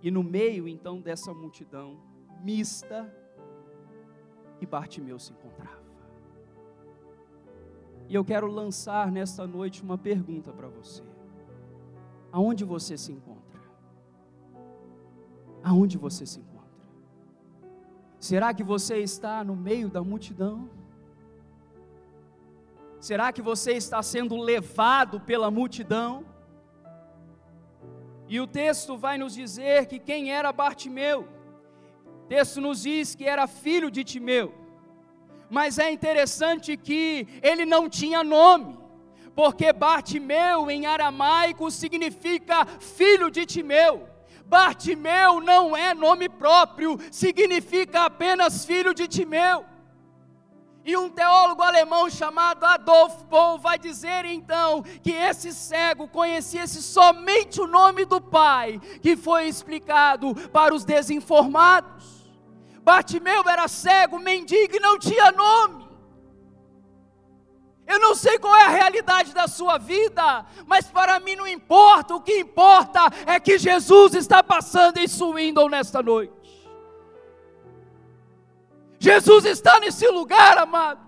e 0.03 0.11
no 0.11 0.23
meio 0.23 0.67
então 0.67 1.01
dessa 1.01 1.33
multidão 1.33 1.97
mista 2.43 3.09
que 4.59 4.67
Bartimeu 4.67 5.19
se 5.19 5.33
encontrava. 5.33 5.83
E 8.09 8.15
eu 8.15 8.25
quero 8.25 8.47
lançar 8.47 9.11
nesta 9.11 9.47
noite 9.47 9.83
uma 9.83 9.97
pergunta 9.97 10.53
para 10.53 10.69
você. 10.69 11.03
Aonde 12.33 12.65
você 12.65 12.99
se 12.99 13.13
encontra? 13.13 13.61
Aonde 15.63 15.97
você 15.97 16.27
se 16.27 16.41
encontra? 16.41 16.53
Será 18.19 18.53
que 18.53 18.63
você 18.63 18.99
está 18.99 19.45
no 19.45 19.55
meio 19.55 19.89
da 19.89 20.03
multidão? 20.03 20.69
Será 23.01 23.33
que 23.33 23.43
você 23.43 23.73
está 23.73 24.03
sendo 24.03 24.37
levado 24.37 25.21
pela 25.21 25.51
multidão? 25.51 26.25
E 28.33 28.41
o 28.41 28.47
texto 28.47 28.97
vai 28.97 29.19
nos 29.19 29.35
dizer 29.35 29.85
que 29.85 29.99
quem 29.99 30.33
era 30.33 30.51
Bartimeu? 30.55 31.29
O 32.07 32.27
texto 32.29 32.63
nos 32.63 32.85
diz 32.85 33.15
que 33.15 33.27
era 33.27 33.47
filho 33.47 33.91
de 33.91 34.03
Timeu. 34.03 34.55
Mas 35.51 35.79
é 35.79 35.93
interessante 35.93 36.75
que 36.79 37.29
ele 37.43 37.67
não 37.67 37.91
tinha 37.91 38.25
nome, 38.25 38.79
porque 39.35 39.71
Bartimeu 39.71 40.71
em 40.71 40.87
aramaico 40.87 41.71
significa 41.71 42.65
filho 42.81 43.31
de 43.31 43.45
Timeu. 43.45 44.09
Bartimeu 44.47 45.39
não 45.43 45.77
é 45.77 45.93
nome 45.93 46.27
próprio, 46.27 46.99
significa 47.11 48.07
apenas 48.07 48.65
filho 48.65 48.95
de 48.95 49.07
Timeu. 49.07 49.67
E 50.85 50.97
um 50.97 51.09
teólogo 51.09 51.63
alemão 51.63 52.11
chamado 52.11 52.65
Adolf 52.65 53.23
Paul 53.31 53.59
vai 53.59 53.79
dizer 53.79 54.25
então 54.25 54.83
que 54.83 55.13
esse 55.13 55.53
cego 55.53 56.09
conhecesse 56.09 56.83
somente 56.83 57.61
o 57.61 57.69
nome 57.69 58.05
do 58.05 58.21
Pai, 58.21 58.81
que 59.01 59.17
foi 59.17 59.47
explicado 59.47 60.35
para 60.51 60.75
os 60.75 60.85
desinformados. 60.85 62.23
Bartimeu 62.83 63.45
era 63.49 63.69
cego, 63.69 64.19
mendigo 64.19 64.75
e 64.75 64.81
não 64.81 64.99
tinha 64.99 65.31
nome. 65.31 65.83
Eu 67.87 68.01
não 68.01 68.15
sei 68.15 68.39
qual 68.39 68.57
é 68.57 68.65
a 68.65 68.71
realidade 68.71 69.33
da 69.35 69.47
sua 69.47 69.79
vida, 69.79 70.47
mas 70.67 70.87
para 70.87 71.21
mim 71.21 71.37
não 71.37 71.47
importa, 71.47 72.15
o 72.15 72.21
que 72.21 72.41
importa 72.41 73.01
é 73.27 73.39
que 73.39 73.59
Jesus 73.59 74.15
está 74.15 74.43
passando 74.43 74.99
em 74.99 75.07
Swindon 75.07 75.69
nesta 75.69 76.03
noite. 76.03 76.42
Jesus 79.03 79.45
está 79.47 79.81
nesse 79.81 80.07
lugar, 80.07 80.57
amados. 80.59 81.03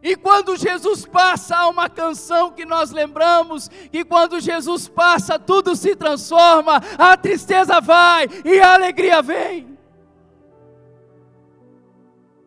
E 0.00 0.14
quando 0.14 0.56
Jesus 0.56 1.04
passa, 1.04 1.56
há 1.56 1.68
uma 1.68 1.90
canção 1.90 2.52
que 2.52 2.64
nós 2.64 2.92
lembramos, 2.92 3.66
que 3.90 4.04
quando 4.04 4.38
Jesus 4.38 4.86
passa, 4.86 5.40
tudo 5.40 5.74
se 5.74 5.96
transforma, 5.96 6.76
a 6.96 7.16
tristeza 7.16 7.80
vai 7.80 8.28
e 8.44 8.60
a 8.60 8.74
alegria 8.74 9.20
vem. 9.22 9.76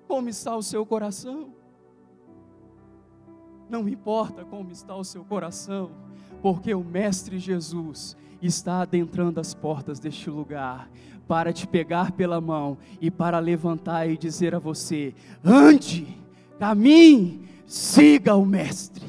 Como 0.07 0.29
está 0.29 0.55
o 0.55 0.63
seu 0.63 0.85
coração? 0.85 1.53
Não 3.69 3.89
importa 3.89 4.45
como 4.45 4.71
está 4.71 4.95
o 4.95 5.03
seu 5.03 5.25
coração, 5.25 5.91
porque 6.41 6.73
o 6.73 6.85
Mestre 6.85 7.37
Jesus 7.37 8.15
está 8.41 8.79
adentrando 8.79 9.41
as 9.41 9.53
portas 9.53 9.99
deste 9.99 10.29
lugar 10.29 10.89
para 11.27 11.51
te 11.51 11.67
pegar 11.67 12.11
pela 12.11 12.39
mão 12.39 12.77
e 13.01 13.09
para 13.09 13.39
levantar 13.39 14.07
e 14.07 14.17
dizer 14.17 14.53
a 14.55 14.59
você: 14.59 15.13
ande, 15.43 16.07
caminhe, 16.59 17.47
siga 17.65 18.35
o 18.35 18.45
Mestre. 18.45 19.05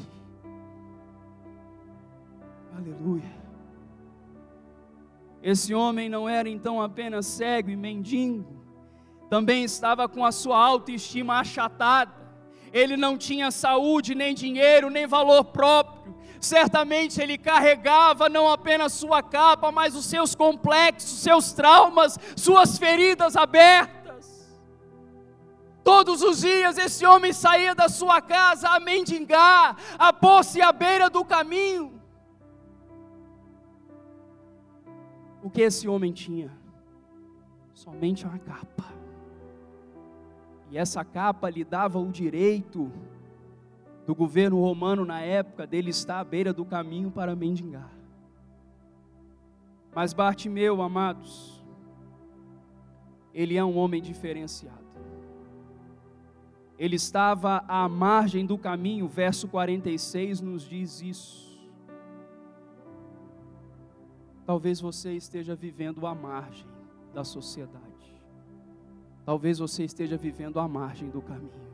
Aleluia. 2.75 3.37
Esse 5.41 5.73
homem 5.73 6.09
não 6.09 6.27
era 6.27 6.49
então 6.49 6.81
apenas 6.81 7.25
cego 7.25 7.69
e 7.69 7.75
mendigo, 7.75 8.45
também 9.29 9.63
estava 9.63 10.07
com 10.07 10.25
a 10.25 10.31
sua 10.31 10.57
autoestima 10.57 11.39
achatada. 11.39 12.15
Ele 12.73 12.97
não 12.97 13.17
tinha 13.17 13.49
saúde, 13.49 14.13
nem 14.13 14.33
dinheiro, 14.33 14.89
nem 14.89 15.07
valor 15.07 15.45
próprio. 15.45 15.96
Certamente 16.39 17.21
ele 17.21 17.37
carregava 17.37 18.29
não 18.29 18.49
apenas 18.49 18.93
sua 18.93 19.21
capa, 19.21 19.71
mas 19.71 19.95
os 19.95 20.05
seus 20.05 20.35
complexos, 20.35 21.19
seus 21.19 21.51
traumas, 21.51 22.17
suas 22.35 22.77
feridas 22.77 23.35
abertas. 23.35 23.97
Todos 25.83 26.21
os 26.21 26.41
dias 26.41 26.77
esse 26.77 27.05
homem 27.05 27.31
saía 27.31 27.73
da 27.73 27.87
sua 27.87 28.21
casa 28.21 28.69
a 28.69 28.79
mendigar, 28.79 29.77
a 29.97 30.11
pôr-se 30.11 30.61
à 30.61 30.71
beira 30.71 31.09
do 31.09 31.23
caminho. 31.23 31.97
O 35.41 35.49
que 35.49 35.61
esse 35.61 35.87
homem 35.87 36.11
tinha? 36.11 36.51
Somente 37.73 38.25
uma 38.25 38.37
capa. 38.37 38.83
E 40.69 40.77
essa 40.77 41.05
capa 41.05 41.49
lhe 41.49 41.63
dava 41.63 41.99
o 41.99 42.11
direito 42.11 42.91
do 44.07 44.15
governo 44.15 44.61
romano 44.61 45.03
na 45.03 45.19
época 45.19 45.67
dele 45.67 45.89
estar 45.89 46.21
à 46.21 46.23
beira 46.23 46.53
do 46.53 46.63
caminho 46.63 47.11
para 47.11 47.35
mendigar. 47.35 47.91
Mas 49.93 50.13
Bartimeu, 50.13 50.81
amados, 50.81 51.61
ele 53.33 53.57
é 53.57 53.65
um 53.65 53.77
homem 53.77 54.01
diferenciado. 54.01 54.87
Ele 56.79 56.95
estava 56.95 57.65
à 57.67 57.89
margem 57.89 58.45
do 58.45 58.57
caminho, 58.57 59.09
verso 59.09 59.45
46 59.49 60.39
nos 60.39 60.63
diz 60.63 61.01
isso. 61.01 61.67
Talvez 64.45 64.79
você 64.79 65.11
esteja 65.11 65.53
vivendo 65.53 66.07
à 66.07 66.15
margem 66.15 66.69
da 67.13 67.25
sociedade. 67.25 67.83
Talvez 69.25 69.59
você 69.59 69.83
esteja 69.83 70.15
vivendo 70.15 70.61
à 70.61 70.67
margem 70.67 71.09
do 71.09 71.21
caminho. 71.21 71.66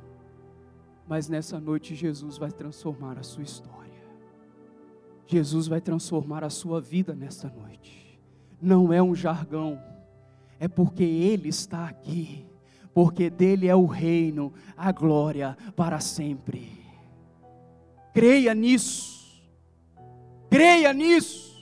Mas 1.08 1.28
nessa 1.28 1.60
noite 1.60 1.96
Jesus 1.96 2.38
vai 2.38 2.52
transformar 2.52 3.18
a 3.18 3.24
sua 3.24 3.44
história. 3.44 3.84
Jesus 5.28 5.68
vai 5.68 5.82
transformar 5.82 6.44
a 6.44 6.50
sua 6.50 6.80
vida 6.80 7.14
nesta 7.16 7.50
noite. 7.50 8.20
Não 8.62 8.94
é 8.94 9.02
um 9.02 9.16
jargão, 9.16 9.82
é 10.60 10.68
porque 10.68 11.04
Ele 11.04 11.50
está 11.50 11.88
aqui, 11.88 12.46
porque 12.94 13.30
dele 13.30 13.68
é 13.68 13.76
o 13.76 13.86
reino, 13.86 14.54
a 14.78 14.92
glória 14.92 15.58
para 15.76 16.00
sempre. 16.00 16.72
Creia 18.14 18.54
nisso, 18.54 19.42
creia 20.50 20.94
nisso. 20.94 21.53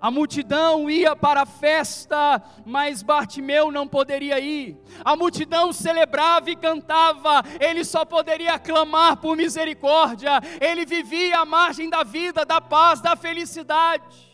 A 0.00 0.10
multidão 0.10 0.88
ia 0.88 1.14
para 1.14 1.42
a 1.42 1.46
festa, 1.46 2.42
mas 2.64 3.02
Bartimeu 3.02 3.70
não 3.70 3.86
poderia 3.86 4.40
ir. 4.40 4.78
A 5.04 5.14
multidão 5.14 5.72
celebrava 5.72 6.50
e 6.50 6.56
cantava, 6.56 7.42
ele 7.60 7.84
só 7.84 8.04
poderia 8.04 8.58
clamar 8.58 9.18
por 9.18 9.36
misericórdia. 9.36 10.40
Ele 10.60 10.86
vivia 10.86 11.40
à 11.40 11.44
margem 11.44 11.90
da 11.90 12.02
vida, 12.02 12.46
da 12.46 12.60
paz, 12.60 13.00
da 13.00 13.14
felicidade. 13.14 14.29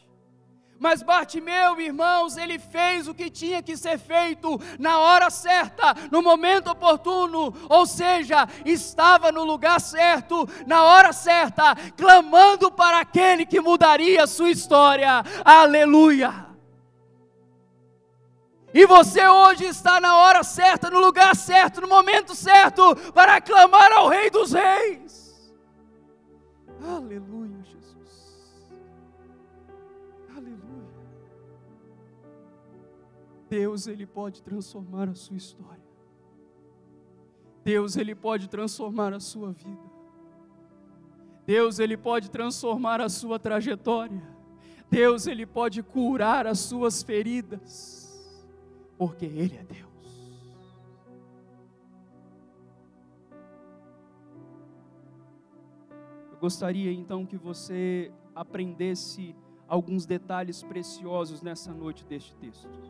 Mas 0.78 1.03
Bartimeu, 1.03 1.81
irmãos, 1.81 2.37
ele 2.37 2.59
fez 2.59 3.09
o 3.09 3.14
que 3.14 3.31
tinha 3.31 3.62
que 3.62 3.77
ser 3.77 3.98
feito 3.98 4.61
na 4.79 4.98
hora 4.98 5.31
certa, 5.31 5.94
no 6.11 6.22
momento 6.22 6.70
oportuno, 6.70 7.55
ou 7.68 7.87
seja, 7.87 8.46
estava 8.64 9.33
no 9.33 9.44
lugar 9.44 9.81
certo, 9.81 10.46
na 10.66 10.85
hora 10.85 11.12
certa, 11.12 11.74
clamando 11.96 12.70
para 12.70 13.01
aquele 13.01 13.46
que 13.46 13.61
mudaria 13.61 14.24
a 14.24 14.27
sua 14.27 14.51
história. 14.51 15.22
Aleluia! 15.44 16.46
E 18.74 18.85
você 18.85 19.27
hoje 19.27 19.64
está 19.64 19.98
na 19.98 20.18
hora 20.18 20.42
certa, 20.42 20.90
no 20.90 21.01
lugar 21.01 21.35
certo, 21.35 21.81
no 21.81 21.88
momento 21.88 22.35
certo, 22.35 22.94
para 23.12 23.40
clamar 23.40 23.90
ao 23.92 24.09
Rei 24.09 24.29
dos 24.29 24.53
Reis. 24.53 25.51
Aleluia. 26.87 27.45
Deus 33.48 33.87
ele 33.87 34.06
pode 34.06 34.42
transformar 34.42 35.09
a 35.09 35.14
sua 35.14 35.37
história. 35.37 35.85
Deus 37.64 37.96
ele 37.96 38.14
pode 38.14 38.48
transformar 38.48 39.12
a 39.12 39.20
sua 39.20 39.52
vida. 39.52 39.96
Deus 41.44 41.78
ele 41.78 41.96
pode 41.96 42.30
transformar 42.30 43.00
a 43.00 43.09
sua 43.09 43.38
trajetória. 43.38 44.22
Deus 44.90 45.26
ele 45.26 45.46
pode 45.46 45.82
curar 45.82 46.46
as 46.46 46.59
suas 46.59 47.02
feridas, 47.02 48.35
porque 48.96 49.24
ele 49.24 49.56
é 49.56 49.64
Deus. 49.64 49.87
Eu 56.32 56.38
gostaria 56.38 56.92
então 56.92 57.24
que 57.24 57.37
você 57.37 58.12
aprendesse 58.35 59.35
alguns 59.68 60.04
detalhes 60.06 60.62
preciosos 60.62 61.42
nessa 61.42 61.72
noite 61.72 62.04
deste 62.04 62.35
texto 62.37 62.86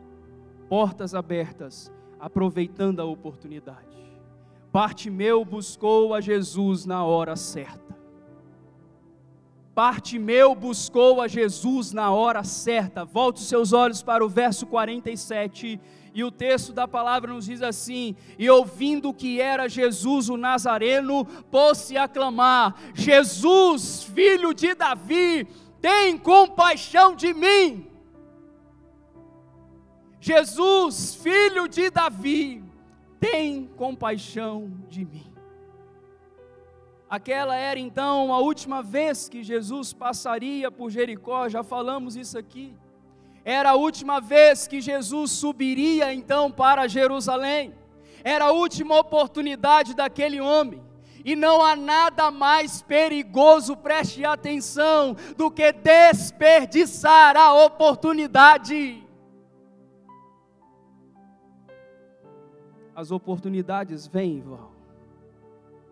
portas 0.69 1.13
abertas, 1.13 1.91
aproveitando 2.19 2.99
a 2.99 3.05
oportunidade. 3.05 3.97
Bartimeu 4.71 5.43
buscou 5.43 6.13
a 6.13 6.21
Jesus 6.21 6.85
na 6.85 7.03
hora 7.03 7.35
certa. 7.35 7.97
Bartimeu 9.73 10.55
buscou 10.55 11.21
a 11.21 11.27
Jesus 11.27 11.91
na 11.93 12.11
hora 12.11 12.43
certa. 12.43 13.05
Volte 13.05 13.41
os 13.41 13.47
seus 13.47 13.73
olhos 13.73 14.01
para 14.01 14.25
o 14.25 14.29
verso 14.29 14.65
47 14.65 15.79
e 16.17 16.23
o 16.23 16.31
texto 16.31 16.73
da 16.73 16.87
palavra 16.87 17.31
nos 17.31 17.45
diz 17.45 17.61
assim: 17.61 18.15
E 18.39 18.49
ouvindo 18.49 19.13
que 19.13 19.39
era 19.39 19.69
Jesus 19.69 20.29
o 20.29 20.35
Nazareno, 20.35 21.23
pôs-se 21.51 21.95
a 21.95 22.07
clamar: 22.07 22.75
Jesus, 22.95 24.01
filho 24.01 24.51
de 24.51 24.73
Davi, 24.73 25.47
tem 25.79 26.17
compaixão 26.17 27.15
de 27.15 27.35
mim. 27.35 27.85
Jesus, 30.27 31.15
filho 31.15 31.69
de 31.69 31.89
Davi, 31.89 32.61
tem 33.17 33.65
compaixão 33.77 34.69
de 34.89 35.05
mim. 35.05 35.31
Aquela 37.09 37.55
era 37.55 37.79
então 37.79 38.33
a 38.33 38.39
última 38.39 38.83
vez 38.83 39.29
que 39.29 39.41
Jesus 39.41 39.93
passaria 39.93 40.69
por 40.69 40.89
Jericó, 40.89 41.47
já 41.47 41.63
falamos 41.63 42.17
isso 42.17 42.37
aqui. 42.37 42.75
Era 43.45 43.69
a 43.69 43.75
última 43.75 44.19
vez 44.19 44.67
que 44.67 44.81
Jesus 44.81 45.31
subiria 45.31 46.13
então 46.13 46.51
para 46.51 46.89
Jerusalém. 46.89 47.73
Era 48.21 48.47
a 48.47 48.51
última 48.51 48.99
oportunidade 48.99 49.95
daquele 49.95 50.41
homem. 50.41 50.83
E 51.23 51.37
não 51.37 51.63
há 51.63 51.73
nada 51.73 52.29
mais 52.29 52.81
perigoso, 52.81 53.77
preste 53.77 54.25
atenção, 54.25 55.15
do 55.37 55.49
que 55.49 55.71
desperdiçar 55.71 57.37
a 57.37 57.53
oportunidade. 57.53 59.06
As 62.97 63.11
oportunidades 63.11 64.07
vêm 64.07 64.39
e 64.39 64.41
vão. 64.41 64.71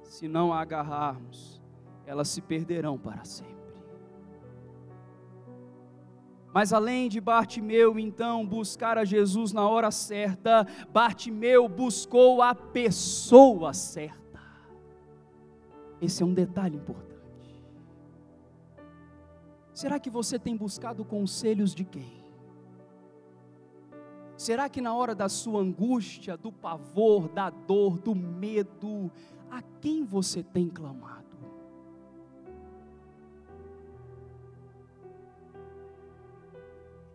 Se 0.01 0.27
não 0.27 0.51
a 0.51 0.59
agarrarmos, 0.59 1.61
elas 2.03 2.27
se 2.29 2.41
perderão 2.41 2.97
para 2.97 3.23
sempre. 3.23 3.53
Mas 6.51 6.73
além 6.73 7.07
de 7.07 7.21
Bartimeu 7.21 7.99
então 7.99 8.43
buscar 8.43 8.97
a 8.97 9.05
Jesus 9.05 9.53
na 9.53 9.69
hora 9.69 9.91
certa, 9.91 10.65
Bartimeu 10.91 11.69
buscou 11.69 12.41
a 12.41 12.55
pessoa 12.55 13.71
certa. 13.71 14.41
Esse 16.01 16.23
é 16.23 16.25
um 16.25 16.33
detalhe 16.33 16.77
importante. 16.77 17.63
Será 19.71 19.99
que 19.99 20.09
você 20.09 20.39
tem 20.39 20.57
buscado 20.57 21.05
conselhos 21.05 21.75
de 21.75 21.85
quem? 21.85 22.14
Será 24.37 24.67
que 24.67 24.81
na 24.81 24.93
hora 24.93 25.15
da 25.15 25.29
sua 25.29 25.61
angústia, 25.61 26.35
do 26.35 26.51
pavor, 26.51 27.29
da 27.29 27.49
dor, 27.49 27.97
do 27.99 28.13
medo, 28.13 29.11
a 29.49 29.61
quem 29.81 30.03
você 30.03 30.43
tem 30.43 30.67
clamado? 30.67 31.24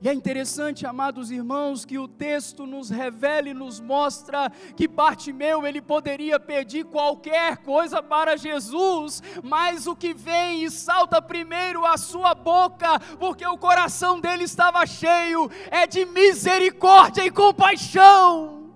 E 0.03 0.09
é 0.09 0.15
interessante, 0.15 0.87
amados 0.87 1.31
irmãos, 1.31 1.85
que 1.85 1.99
o 1.99 2.09
texto 2.09 2.65
nos 2.65 2.89
revela 2.89 3.51
e 3.51 3.55
nos 3.55 3.79
mostra 3.81 4.49
que 4.75 4.89
Bartimeu 4.89 5.67
ele 5.67 5.83
poderia 5.83 6.41
pedir 6.41 6.87
qualquer 6.87 7.59
coisa 7.59 8.03
para 8.03 8.35
Jesus, 8.35 9.23
mas 9.43 9.87
o 9.87 9.95
que 9.95 10.15
vem 10.15 10.65
e 10.65 10.71
salta 10.71 11.21
primeiro 11.21 11.85
a 11.85 11.99
sua 11.99 12.35
boca, 12.35 12.99
porque 13.19 13.47
o 13.47 13.59
coração 13.59 14.19
dele 14.19 14.45
estava 14.45 14.87
cheio, 14.87 15.51
é 15.71 15.87
de 15.87 16.07
misericórdia 16.07 17.27
e 17.27 17.31
compaixão. 17.31 18.71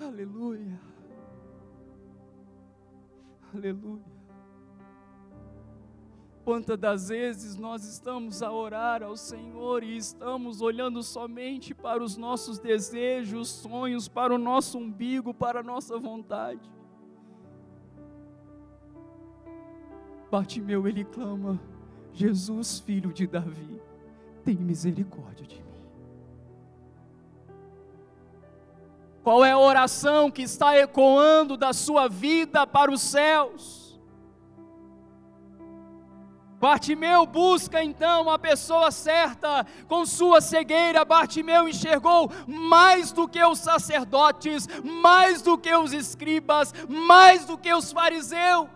Aleluia. 0.00 0.80
Aleluia. 3.54 4.13
Quantas 6.44 6.78
das 6.78 7.08
vezes 7.08 7.56
nós 7.56 7.86
estamos 7.86 8.42
a 8.42 8.52
orar 8.52 9.02
ao 9.02 9.16
Senhor 9.16 9.82
e 9.82 9.96
estamos 9.96 10.60
olhando 10.60 11.02
somente 11.02 11.74
para 11.74 12.04
os 12.04 12.18
nossos 12.18 12.58
desejos, 12.58 13.48
sonhos, 13.48 14.08
para 14.08 14.34
o 14.34 14.36
nosso 14.36 14.76
umbigo, 14.76 15.32
para 15.32 15.60
a 15.60 15.62
nossa 15.62 15.98
vontade. 15.98 16.70
Bartimeu, 20.30 20.86
ele 20.86 21.02
clama: 21.04 21.58
Jesus, 22.12 22.78
filho 22.78 23.10
de 23.10 23.26
Davi, 23.26 23.80
tem 24.44 24.56
misericórdia 24.56 25.46
de 25.46 25.56
mim. 25.56 25.64
Qual 29.22 29.42
é 29.42 29.52
a 29.52 29.58
oração 29.58 30.30
que 30.30 30.42
está 30.42 30.76
ecoando 30.76 31.56
da 31.56 31.72
sua 31.72 32.06
vida 32.06 32.66
para 32.66 32.92
os 32.92 33.00
céus? 33.00 33.83
Bartimeu 36.64 37.26
busca 37.26 37.84
então 37.84 38.30
a 38.30 38.38
pessoa 38.38 38.90
certa, 38.90 39.66
com 39.86 40.06
sua 40.06 40.40
cegueira, 40.40 41.04
Bartimeu 41.04 41.68
enxergou 41.68 42.30
mais 42.46 43.12
do 43.12 43.28
que 43.28 43.44
os 43.44 43.58
sacerdotes, 43.58 44.66
mais 44.82 45.42
do 45.42 45.58
que 45.58 45.76
os 45.76 45.92
escribas, 45.92 46.72
mais 46.88 47.44
do 47.44 47.58
que 47.58 47.70
os 47.70 47.92
fariseus. 47.92 48.66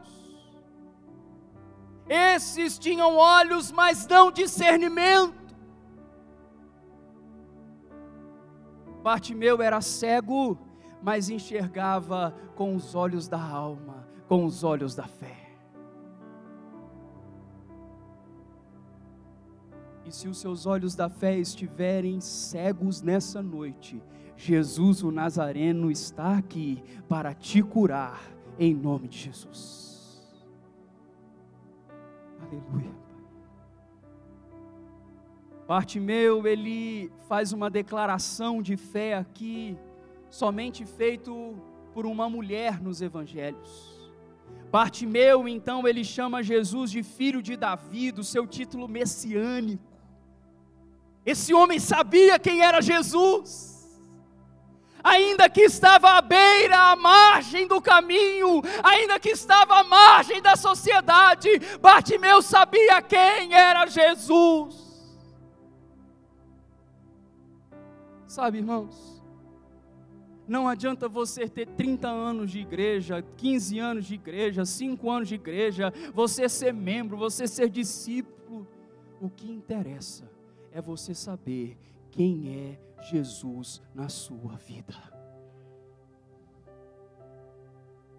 Esses 2.07 2.79
tinham 2.79 3.17
olhos, 3.17 3.73
mas 3.73 4.07
não 4.07 4.31
discernimento. 4.31 5.57
Bartimeu 9.03 9.63
era 9.63 9.81
cego, 9.81 10.59
mas 11.03 11.31
enxergava 11.31 12.35
com 12.55 12.77
os 12.77 12.95
olhos 12.95 13.29
da 13.29 13.41
alma, 13.41 14.07
com 14.29 14.45
os 14.45 14.63
olhos 14.63 14.95
da 14.95 15.05
fé. 15.05 15.38
E 20.09 20.13
se 20.13 20.27
os 20.27 20.39
seus 20.39 20.65
olhos 20.65 20.95
da 20.95 21.11
fé 21.11 21.37
estiverem 21.37 22.19
cegos 22.19 23.03
nessa 23.03 23.43
noite, 23.43 24.03
Jesus 24.39 25.03
o 25.03 25.11
Nazareno 25.11 25.91
está 25.91 26.39
aqui 26.39 26.83
para 27.07 27.35
te 27.35 27.63
curar, 27.63 28.19
em 28.59 28.75
nome 28.75 29.07
de 29.07 29.19
Jesus. 29.19 30.49
Aleluia. 32.41 32.91
Bartimeu, 35.67 36.47
ele 36.47 37.13
faz 37.29 37.53
uma 37.53 37.69
declaração 37.69 38.63
de 38.63 38.79
fé 38.79 39.15
aqui, 39.15 39.77
somente 40.31 40.87
feito 40.87 41.55
por 41.93 42.07
uma 42.07 42.31
mulher 42.31 42.81
nos 42.81 43.03
evangelhos. 43.03 44.11
Bartimeu, 44.73 45.47
então, 45.47 45.87
ele 45.87 46.03
chama 46.03 46.43
Jesus 46.43 46.91
de 46.91 47.03
filho 47.03 47.43
de 47.43 47.59
Davi, 47.59 48.11
do 48.11 48.25
seu 48.25 48.47
título 48.47 48.89
messiânico. 48.89 49.88
Esse 51.25 51.53
homem 51.53 51.79
sabia 51.79 52.39
quem 52.39 52.63
era 52.63 52.81
Jesus. 52.81 53.69
Ainda 55.03 55.49
que 55.49 55.63
estava 55.63 56.11
à 56.11 56.21
beira, 56.21 56.77
à 56.93 56.97
margem 56.97 57.67
do 57.67 57.81
caminho, 57.81 58.63
ainda 58.83 59.19
que 59.21 59.31
estava 59.31 59.81
à 59.81 59.85
margem 59.85 60.43
da 60.43 60.57
sociedade, 60.57 61.49
Bartimeu 61.81 62.43
sabia 62.43 63.01
quem 63.01 63.55
era 63.55 63.87
Jesus. 63.87 64.89
Sabe, 68.27 68.59
irmãos, 68.59 69.23
não 70.47 70.67
adianta 70.67 71.09
você 71.09 71.49
ter 71.49 71.67
30 71.67 72.09
anos 72.09 72.51
de 72.51 72.59
igreja, 72.59 73.25
15 73.37 73.79
anos 73.79 74.07
de 74.07 74.15
igreja, 74.15 74.65
5 74.65 75.11
anos 75.11 75.29
de 75.29 75.37
igreja, 75.37 75.93
você 76.13 76.49
ser 76.49 76.75
membro, 76.75 77.17
você 77.17 77.47
ser 77.47 77.69
discípulo. 77.69 78.67
O 79.21 79.29
que 79.29 79.51
interessa 79.51 80.38
é 80.79 80.83
você 80.83 81.13
saber 81.13 81.77
quem 82.11 82.49
é 82.49 82.81
Jesus 83.03 83.83
na 83.93 84.09
sua 84.09 84.57
vida. 84.57 84.95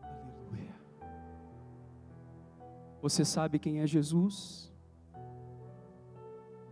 Aleluia. 0.02 0.76
Você 3.02 3.24
sabe 3.24 3.60
quem 3.60 3.80
é 3.80 3.88
Jesus? 3.88 4.70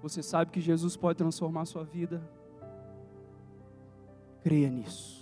Você 0.02 0.22
sabe 0.22 0.52
que 0.52 0.60
Jesus 0.60 0.98
pode 0.98 1.18
transformar 1.18 1.62
a 1.62 1.66
sua 1.66 1.86
vida? 1.86 2.22
Creia 4.42 4.70
nisso. 4.70 5.17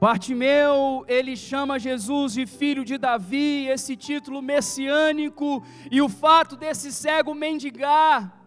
Bartimeu, 0.00 1.04
ele 1.08 1.36
chama 1.36 1.78
Jesus 1.78 2.34
de 2.34 2.46
filho 2.46 2.84
de 2.84 2.98
Davi, 2.98 3.66
esse 3.66 3.96
título 3.96 4.42
messiânico, 4.42 5.64
e 5.90 6.02
o 6.02 6.08
fato 6.08 6.56
desse 6.56 6.92
cego 6.92 7.34
mendigar 7.34 8.44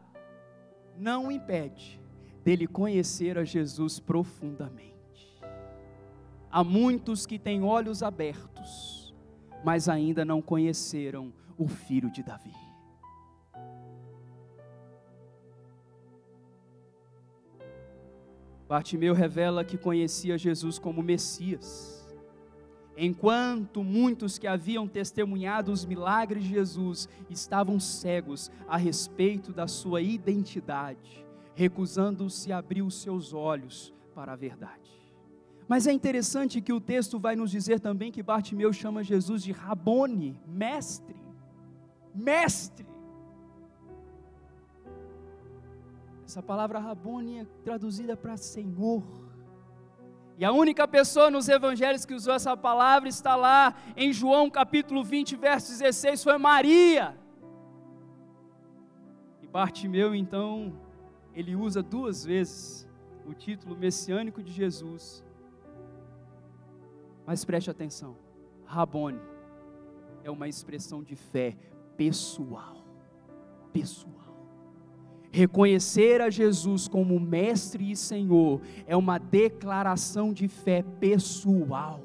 não 0.97 1.31
impede 1.31 1.99
dele 2.43 2.67
conhecer 2.67 3.38
a 3.38 3.43
Jesus 3.43 3.99
profundamente. 3.99 4.95
Há 6.49 6.63
muitos 6.63 7.25
que 7.25 7.38
têm 7.38 7.63
olhos 7.63 8.01
abertos, 8.01 9.13
mas 9.63 9.89
ainda 9.89 10.23
não 10.23 10.41
conheceram 10.41 11.33
o 11.57 11.67
filho 11.67 12.10
de 12.10 12.23
Davi. 12.23 12.66
Bartimeu 18.67 19.13
revela 19.13 19.63
que 19.63 19.77
conhecia 19.77 20.38
Jesus 20.38 20.77
como 20.77 21.01
Messias. 21.01 21.97
Enquanto 22.97 23.84
muitos 23.84 24.38
que 24.38 24.47
haviam 24.47 24.88
testemunhado 24.88 25.71
os 25.71 25.86
milagres 25.86 26.43
de 26.43 26.49
Jesus 26.49 27.08
estavam 27.30 27.80
cegos 27.80 28.51
a 28.67 28.75
respeito 28.75 29.53
da 29.53 29.67
sua 29.67 30.01
identidade, 30.01 31.23
recusando-se 31.53 32.51
a 32.51 32.58
abrir 32.58 32.82
os 32.82 32.95
seus 32.95 33.34
olhos 33.34 33.93
para 34.15 34.34
a 34.34 34.36
verdade. 34.36 34.91
Mas 35.67 35.86
é 35.86 35.91
interessante 35.91 36.60
que 36.60 36.73
o 36.73 36.82
texto 36.82 37.19
vai 37.19 37.36
nos 37.36 37.51
dizer 37.51 37.80
também 37.80 38.12
que 38.12 38.23
Bartimeu 38.23 38.73
chama 38.73 39.03
Jesus 39.03 39.43
de 39.43 39.51
Rabone, 39.51 40.39
mestre. 40.47 41.15
Mestre. 42.15 42.96
Essa 46.28 46.44
palavra 46.44 46.78
Rabone 46.78 47.40
é 47.40 47.46
traduzida 47.63 48.18
para 48.18 48.36
Senhor. 48.36 49.02
E 50.38 50.44
a 50.44 50.52
única 50.52 50.86
pessoa 50.86 51.32
nos 51.32 51.48
evangelhos 51.48 52.04
que 52.04 52.13
usou 52.13 52.34
essa 52.34 52.56
palavra 52.58 53.08
está 53.08 53.34
lá 53.38 53.74
em 53.96 54.12
João 54.12 54.50
capítulo 54.50 55.06
20, 55.06 55.38
verso 55.38 55.72
16, 55.72 56.22
foi 56.22 56.38
Maria. 56.38 57.18
E 59.42 59.48
Bartimeu, 59.48 60.13
então, 60.13 60.78
ele 61.34 61.56
usa 61.56 61.82
duas 61.82 62.26
vezes 62.26 62.86
o 63.26 63.34
título 63.34 63.78
messiânico 63.78 64.44
de 64.44 64.52
Jesus. 64.52 65.24
Mas 67.26 67.46
preste 67.46 67.72
atenção, 67.72 68.18
Rabone 68.66 69.22
é 70.26 70.30
uma 70.30 70.50
expressão 70.50 71.02
de 71.02 71.16
fé 71.16 71.56
pessoal. 71.96 72.84
Pessoal. 73.72 74.27
Reconhecer 75.38 76.19
a 76.19 76.32
Jesus 76.32 76.88
como 76.88 77.19
Mestre 77.19 77.91
e 77.91 77.95
Senhor 77.95 78.60
é 78.88 78.97
uma 78.97 79.19
declaração 79.19 80.34
de 80.34 80.47
fé 80.47 80.82
pessoal. 81.00 82.02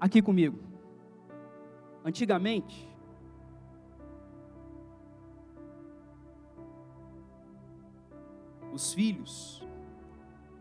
Aqui 0.00 0.20
comigo. 0.20 0.58
Antigamente, 2.04 2.92
os 8.72 8.92
filhos 8.92 9.64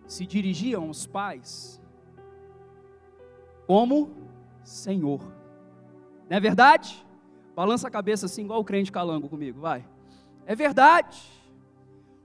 se 0.06 0.24
dirigiam 0.28 0.84
aos 0.84 1.08
pais 1.08 1.82
como 3.66 4.12
Senhor. 4.64 5.20
Não 6.30 6.38
é 6.38 6.40
verdade? 6.40 7.04
Balança 7.56 7.88
a 7.88 7.92
cabeça 7.92 8.28
assim, 8.28 8.44
igual 8.44 8.60
o 8.60 8.64
crente 8.64 8.92
calango 8.92 9.28
comigo, 9.28 9.60
vai. 9.60 9.97
É 10.48 10.56
verdade. 10.56 11.20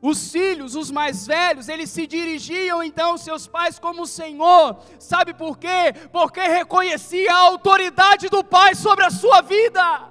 Os 0.00 0.30
filhos, 0.30 0.76
os 0.76 0.90
mais 0.90 1.26
velhos, 1.26 1.68
eles 1.68 1.90
se 1.90 2.06
dirigiam 2.06 2.82
então 2.82 3.10
aos 3.10 3.22
seus 3.22 3.48
pais 3.48 3.80
como 3.80 4.02
o 4.02 4.06
Senhor. 4.06 4.78
Sabe 4.98 5.34
por 5.34 5.58
quê? 5.58 5.92
Porque 6.12 6.40
reconhecia 6.40 7.32
a 7.32 7.40
autoridade 7.40 8.28
do 8.28 8.44
Pai 8.44 8.76
sobre 8.76 9.04
a 9.04 9.10
sua 9.10 9.40
vida. 9.42 10.10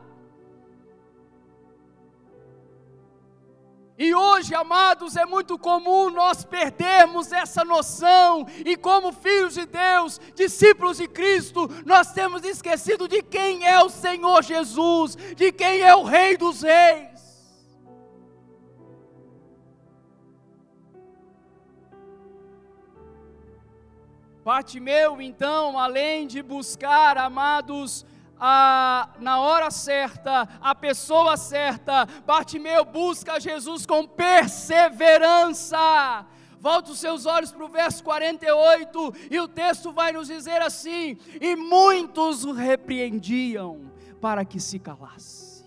E 3.97 4.15
hoje, 4.15 4.55
amados, 4.55 5.15
é 5.15 5.25
muito 5.25 5.59
comum 5.59 6.09
nós 6.09 6.43
perdermos 6.43 7.31
essa 7.31 7.63
noção, 7.63 8.47
e 8.65 8.75
como 8.75 9.11
filhos 9.11 9.53
de 9.53 9.65
Deus, 9.65 10.19
discípulos 10.33 10.97
de 10.97 11.07
Cristo, 11.07 11.69
nós 11.85 12.11
temos 12.11 12.43
esquecido 12.43 13.07
de 13.07 13.21
quem 13.21 13.63
é 13.63 13.79
o 13.83 13.89
Senhor 13.89 14.41
Jesus, 14.41 15.15
de 15.35 15.51
quem 15.51 15.81
é 15.81 15.95
o 15.95 16.03
Rei 16.03 16.35
dos 16.35 16.63
Reis. 16.63 17.10
Bartimeu, 24.51 25.21
então, 25.21 25.79
além 25.79 26.27
de 26.27 26.43
buscar, 26.43 27.17
amados, 27.17 28.05
a, 28.37 29.15
na 29.17 29.39
hora 29.39 29.71
certa, 29.71 30.41
a 30.59 30.75
pessoa 30.75 31.37
certa, 31.37 32.05
Bartimeu 32.25 32.83
busca 32.83 33.39
Jesus 33.39 33.85
com 33.85 34.05
perseverança. 34.05 36.27
Volta 36.59 36.91
os 36.91 36.99
seus 36.99 37.25
olhos 37.25 37.53
para 37.53 37.63
o 37.63 37.69
verso 37.69 38.03
48 38.03 39.13
e 39.31 39.39
o 39.39 39.47
texto 39.47 39.93
vai 39.93 40.11
nos 40.11 40.27
dizer 40.27 40.61
assim: 40.61 41.17
E 41.39 41.55
muitos 41.55 42.43
o 42.43 42.51
repreendiam 42.51 43.89
para 44.19 44.43
que 44.43 44.59
se 44.59 44.77
calasse. 44.77 45.63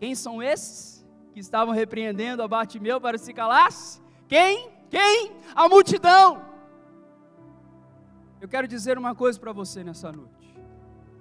Quem 0.00 0.16
são 0.16 0.42
esses 0.42 1.06
que 1.32 1.38
estavam 1.38 1.72
repreendendo 1.72 2.42
a 2.42 2.48
Bartimeu 2.48 3.00
para 3.00 3.16
se 3.16 3.32
calasse? 3.32 4.02
Quem? 4.26 4.74
Quem? 4.96 5.32
A 5.54 5.68
multidão. 5.68 6.42
Eu 8.40 8.48
quero 8.48 8.66
dizer 8.66 8.96
uma 8.96 9.14
coisa 9.14 9.38
para 9.38 9.52
você 9.52 9.84
nessa 9.84 10.10
noite. 10.10 10.56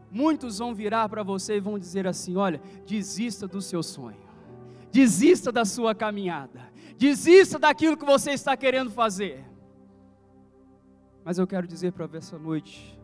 Muitos 0.09 0.59
vão 0.59 0.73
virar 0.73 1.09
para 1.09 1.23
você 1.23 1.57
e 1.57 1.59
vão 1.59 1.77
dizer 1.77 2.07
assim: 2.07 2.38
olha, 2.38 2.61
desista 2.85 3.49
do 3.49 3.61
seu 3.61 3.83
sonho, 3.83 4.23
desista 4.93 5.51
da 5.51 5.65
sua 5.65 5.93
caminhada, 5.93 6.71
desista 6.97 7.59
daquilo 7.59 7.97
que 7.97 8.05
você 8.05 8.31
está 8.31 8.55
querendo 8.55 8.91
fazer. 8.91 9.43
Mas 11.25 11.38
eu 11.38 11.45
quero 11.45 11.67
dizer 11.67 11.91
para 11.91 12.07
essa 12.17 12.39
noite, 12.39 12.97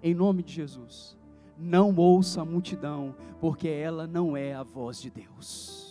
em 0.00 0.14
nome 0.14 0.44
de 0.44 0.52
Jesus, 0.52 1.18
não 1.58 1.92
ouça 1.96 2.42
a 2.42 2.44
multidão, 2.44 3.16
porque 3.40 3.66
ela 3.66 4.06
não 4.06 4.36
é 4.36 4.54
a 4.54 4.62
voz 4.62 5.00
de 5.00 5.10
Deus. 5.10 5.81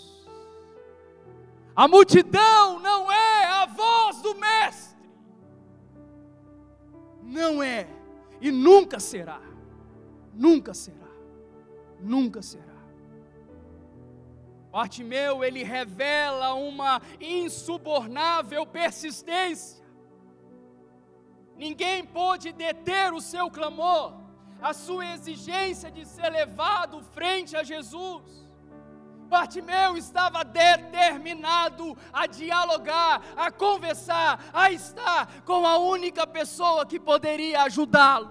A 1.75 1.87
multidão 1.87 2.79
não 2.79 3.11
é 3.11 3.45
a 3.45 3.65
voz 3.65 4.21
do 4.21 4.35
Mestre. 4.35 5.09
Não 7.23 7.63
é 7.63 7.87
e 8.41 8.51
nunca 8.51 8.99
será. 8.99 9.39
Nunca 10.33 10.73
será. 10.73 11.07
Nunca 11.99 12.41
será. 12.41 12.71
Bartimeu, 14.71 15.43
ele 15.43 15.63
revela 15.63 16.53
uma 16.53 17.01
insubornável 17.19 18.65
persistência. 18.65 19.83
Ninguém 21.55 22.03
pôde 22.03 22.51
deter 22.51 23.13
o 23.13 23.21
seu 23.21 23.51
clamor, 23.51 24.13
a 24.61 24.73
sua 24.73 25.05
exigência 25.13 25.91
de 25.91 26.05
ser 26.05 26.29
levado 26.29 27.03
frente 27.03 27.55
a 27.55 27.63
Jesus. 27.63 28.49
Bartimeu 29.31 29.95
estava 29.95 30.43
determinado 30.43 31.97
a 32.11 32.27
dialogar, 32.27 33.21
a 33.37 33.49
conversar, 33.49 34.43
a 34.51 34.69
estar 34.73 35.41
com 35.45 35.65
a 35.65 35.77
única 35.77 36.27
pessoa 36.27 36.85
que 36.85 36.99
poderia 36.99 37.63
ajudá-lo. 37.63 38.29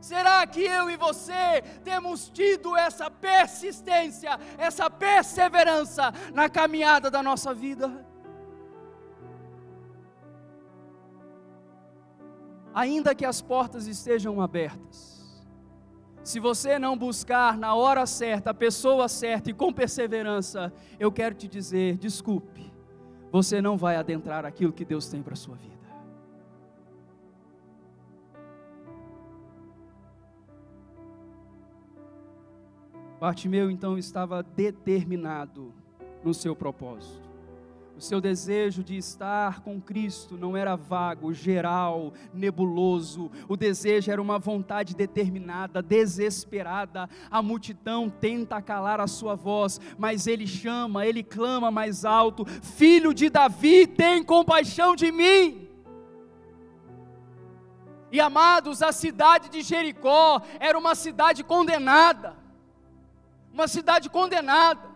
Será 0.00 0.46
que 0.46 0.62
eu 0.62 0.88
e 0.88 0.96
você 0.96 1.62
temos 1.82 2.30
tido 2.30 2.76
essa 2.76 3.10
persistência, 3.10 4.38
essa 4.56 4.88
perseverança 4.88 6.12
na 6.32 6.48
caminhada 6.48 7.10
da 7.10 7.24
nossa 7.24 7.52
vida? 7.52 8.06
Ainda 12.72 13.16
que 13.16 13.24
as 13.24 13.42
portas 13.42 13.88
estejam 13.88 14.40
abertas, 14.40 15.11
se 16.22 16.38
você 16.38 16.78
não 16.78 16.96
buscar 16.96 17.58
na 17.58 17.74
hora 17.74 18.06
certa, 18.06 18.50
a 18.50 18.54
pessoa 18.54 19.08
certa 19.08 19.50
e 19.50 19.54
com 19.54 19.72
perseverança, 19.72 20.72
eu 20.98 21.10
quero 21.10 21.34
te 21.34 21.48
dizer, 21.48 21.96
desculpe, 21.96 22.72
você 23.30 23.60
não 23.60 23.76
vai 23.76 23.96
adentrar 23.96 24.44
aquilo 24.44 24.72
que 24.72 24.84
Deus 24.84 25.08
tem 25.08 25.22
para 25.22 25.32
a 25.32 25.36
sua 25.36 25.56
vida. 25.56 25.72
Bartimeu 33.18 33.70
então 33.70 33.96
estava 33.96 34.42
determinado 34.42 35.72
no 36.24 36.34
seu 36.34 36.56
propósito. 36.56 37.21
Seu 38.02 38.20
desejo 38.20 38.82
de 38.82 38.96
estar 38.96 39.60
com 39.60 39.80
Cristo 39.80 40.36
não 40.36 40.56
era 40.56 40.74
vago, 40.74 41.32
geral, 41.32 42.12
nebuloso. 42.34 43.30
O 43.48 43.56
desejo 43.56 44.10
era 44.10 44.20
uma 44.20 44.40
vontade 44.40 44.92
determinada, 44.92 45.80
desesperada. 45.80 47.08
A 47.30 47.40
multidão 47.40 48.10
tenta 48.10 48.60
calar 48.60 48.98
a 48.98 49.06
sua 49.06 49.36
voz, 49.36 49.80
mas 49.96 50.26
ele 50.26 50.48
chama, 50.48 51.06
ele 51.06 51.22
clama 51.22 51.70
mais 51.70 52.04
alto: 52.04 52.44
Filho 52.44 53.14
de 53.14 53.30
Davi, 53.30 53.86
tem 53.86 54.24
compaixão 54.24 54.96
de 54.96 55.12
mim. 55.12 55.68
E 58.10 58.20
amados, 58.20 58.82
a 58.82 58.90
cidade 58.90 59.48
de 59.48 59.62
Jericó 59.62 60.42
era 60.58 60.76
uma 60.76 60.96
cidade 60.96 61.44
condenada. 61.44 62.34
Uma 63.52 63.68
cidade 63.68 64.10
condenada. 64.10 64.91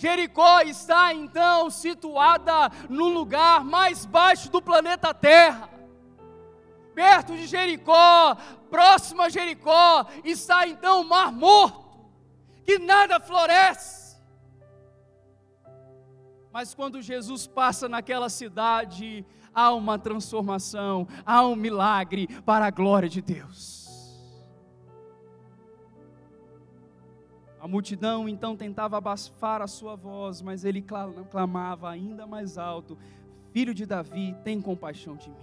Jericó 0.00 0.62
está 0.62 1.12
então 1.12 1.68
situada 1.68 2.70
no 2.88 3.06
lugar 3.06 3.62
mais 3.62 4.06
baixo 4.06 4.50
do 4.50 4.62
planeta 4.62 5.12
Terra. 5.12 5.68
Perto 6.94 7.36
de 7.36 7.46
Jericó, 7.46 8.34
próximo 8.70 9.20
a 9.20 9.28
Jericó, 9.28 10.06
está 10.24 10.66
então 10.66 11.02
o 11.02 11.04
Mar 11.04 11.30
Morto, 11.30 12.00
que 12.64 12.78
nada 12.78 13.20
floresce. 13.20 14.18
Mas 16.50 16.74
quando 16.74 17.02
Jesus 17.02 17.46
passa 17.46 17.86
naquela 17.86 18.30
cidade, 18.30 19.24
há 19.54 19.70
uma 19.74 19.98
transformação, 19.98 21.06
há 21.26 21.46
um 21.46 21.54
milagre 21.54 22.26
para 22.46 22.64
a 22.64 22.70
glória 22.70 23.08
de 23.08 23.20
Deus. 23.20 23.79
A 27.60 27.68
multidão 27.68 28.26
então 28.26 28.56
tentava 28.56 28.96
abafar 28.96 29.60
a 29.60 29.66
sua 29.66 29.94
voz, 29.94 30.40
mas 30.40 30.64
ele 30.64 30.82
clamava 31.30 31.90
ainda 31.90 32.26
mais 32.26 32.56
alto: 32.56 32.96
Filho 33.52 33.74
de 33.74 33.84
Davi, 33.84 34.34
tem 34.42 34.62
compaixão 34.62 35.14
de 35.14 35.28
mim. 35.28 35.36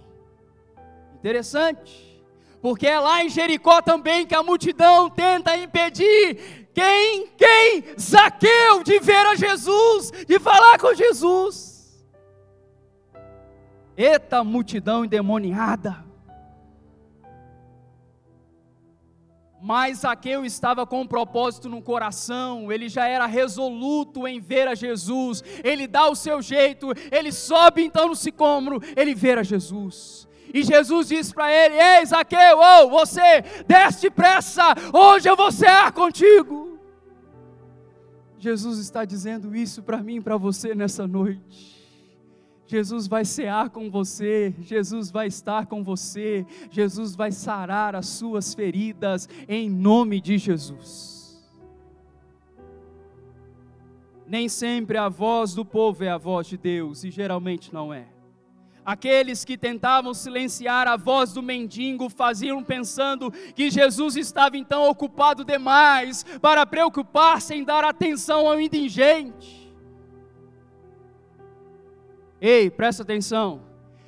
Interessante, 1.14 2.20
porque 2.60 2.86
é 2.88 2.98
lá 2.98 3.22
em 3.22 3.28
Jericó 3.28 3.80
também 3.80 4.26
que 4.26 4.34
a 4.34 4.42
multidão 4.42 5.08
tenta 5.08 5.56
impedir 5.56 6.68
quem? 6.74 7.28
Quem? 7.36 7.84
Zaqueu 7.98 8.84
de 8.84 9.00
ver 9.00 9.26
a 9.26 9.34
Jesus, 9.34 10.12
de 10.26 10.38
falar 10.38 10.78
com 10.78 10.94
Jesus. 10.94 12.04
Eita 13.96 14.44
multidão 14.44 15.04
endemoniada. 15.04 16.07
Mas 19.60 19.98
Zaqueu 19.98 20.44
estava 20.44 20.86
com 20.86 21.00
um 21.00 21.06
propósito 21.06 21.68
no 21.68 21.82
coração, 21.82 22.70
ele 22.70 22.88
já 22.88 23.06
era 23.06 23.26
resoluto 23.26 24.26
em 24.26 24.40
ver 24.40 24.68
a 24.68 24.74
Jesus, 24.74 25.42
ele 25.64 25.88
dá 25.88 26.08
o 26.08 26.14
seu 26.14 26.40
jeito, 26.40 26.92
ele 27.10 27.32
sobe 27.32 27.82
então 27.82 28.08
no 28.08 28.16
sicômoro, 28.16 28.80
ele 28.96 29.14
vê 29.14 29.32
a 29.32 29.42
Jesus. 29.42 30.28
E 30.54 30.62
Jesus 30.62 31.08
diz 31.08 31.32
para 31.32 31.52
ele: 31.52 31.74
Ei, 31.74 32.06
Zaqueu, 32.06 32.58
oh, 32.58 32.88
você 32.88 33.42
desce 33.66 34.02
depressa, 34.02 34.74
hoje 34.92 35.28
eu 35.28 35.36
vou 35.36 35.50
cear 35.50 35.92
contigo. 35.92 36.78
Jesus 38.38 38.78
está 38.78 39.04
dizendo 39.04 39.54
isso 39.54 39.82
para 39.82 39.98
mim 39.98 40.16
e 40.16 40.20
para 40.20 40.36
você 40.36 40.74
nessa 40.74 41.06
noite. 41.06 41.77
Jesus 42.68 43.06
vai 43.06 43.24
cear 43.24 43.70
com 43.70 43.90
você, 43.90 44.54
Jesus 44.60 45.10
vai 45.10 45.26
estar 45.26 45.64
com 45.64 45.82
você, 45.82 46.44
Jesus 46.70 47.16
vai 47.16 47.32
sarar 47.32 47.96
as 47.96 48.06
suas 48.06 48.52
feridas, 48.52 49.26
em 49.48 49.70
nome 49.70 50.20
de 50.20 50.36
Jesus. 50.36 51.42
Nem 54.26 54.50
sempre 54.50 54.98
a 54.98 55.08
voz 55.08 55.54
do 55.54 55.64
povo 55.64 56.04
é 56.04 56.10
a 56.10 56.18
voz 56.18 56.46
de 56.46 56.58
Deus, 56.58 57.04
e 57.04 57.10
geralmente 57.10 57.72
não 57.72 57.90
é. 57.90 58.06
Aqueles 58.84 59.46
que 59.46 59.56
tentavam 59.56 60.12
silenciar 60.12 60.86
a 60.86 60.96
voz 60.96 61.32
do 61.32 61.42
mendigo 61.42 62.10
faziam 62.10 62.62
pensando 62.62 63.30
que 63.54 63.70
Jesus 63.70 64.14
estava 64.14 64.58
então 64.58 64.86
ocupado 64.90 65.42
demais 65.42 66.22
para 66.42 66.66
preocupar-se 66.66 67.54
em 67.54 67.64
dar 67.64 67.82
atenção 67.82 68.46
ao 68.46 68.60
indigente. 68.60 69.57
Ei, 72.40 72.70
presta 72.70 73.02
atenção. 73.02 73.60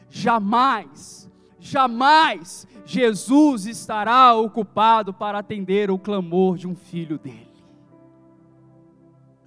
Jamais, 0.09 1.31
jamais 1.59 2.67
Jesus 2.85 3.67
estará 3.67 4.35
ocupado 4.35 5.13
para 5.13 5.39
atender 5.39 5.91
o 5.91 5.99
clamor 5.99 6.57
de 6.57 6.67
um 6.67 6.75
filho 6.75 7.19
dele. 7.19 7.49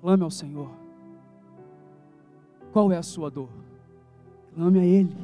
Clame 0.02 0.24
ao 0.24 0.32
Senhor. 0.32 0.69
Qual 2.72 2.91
é 2.91 2.98
a 2.98 3.04
sua 3.04 3.30
dor? 3.30 3.50
Clame 4.56 4.80
a 4.80 4.86
Ele. 4.86 5.17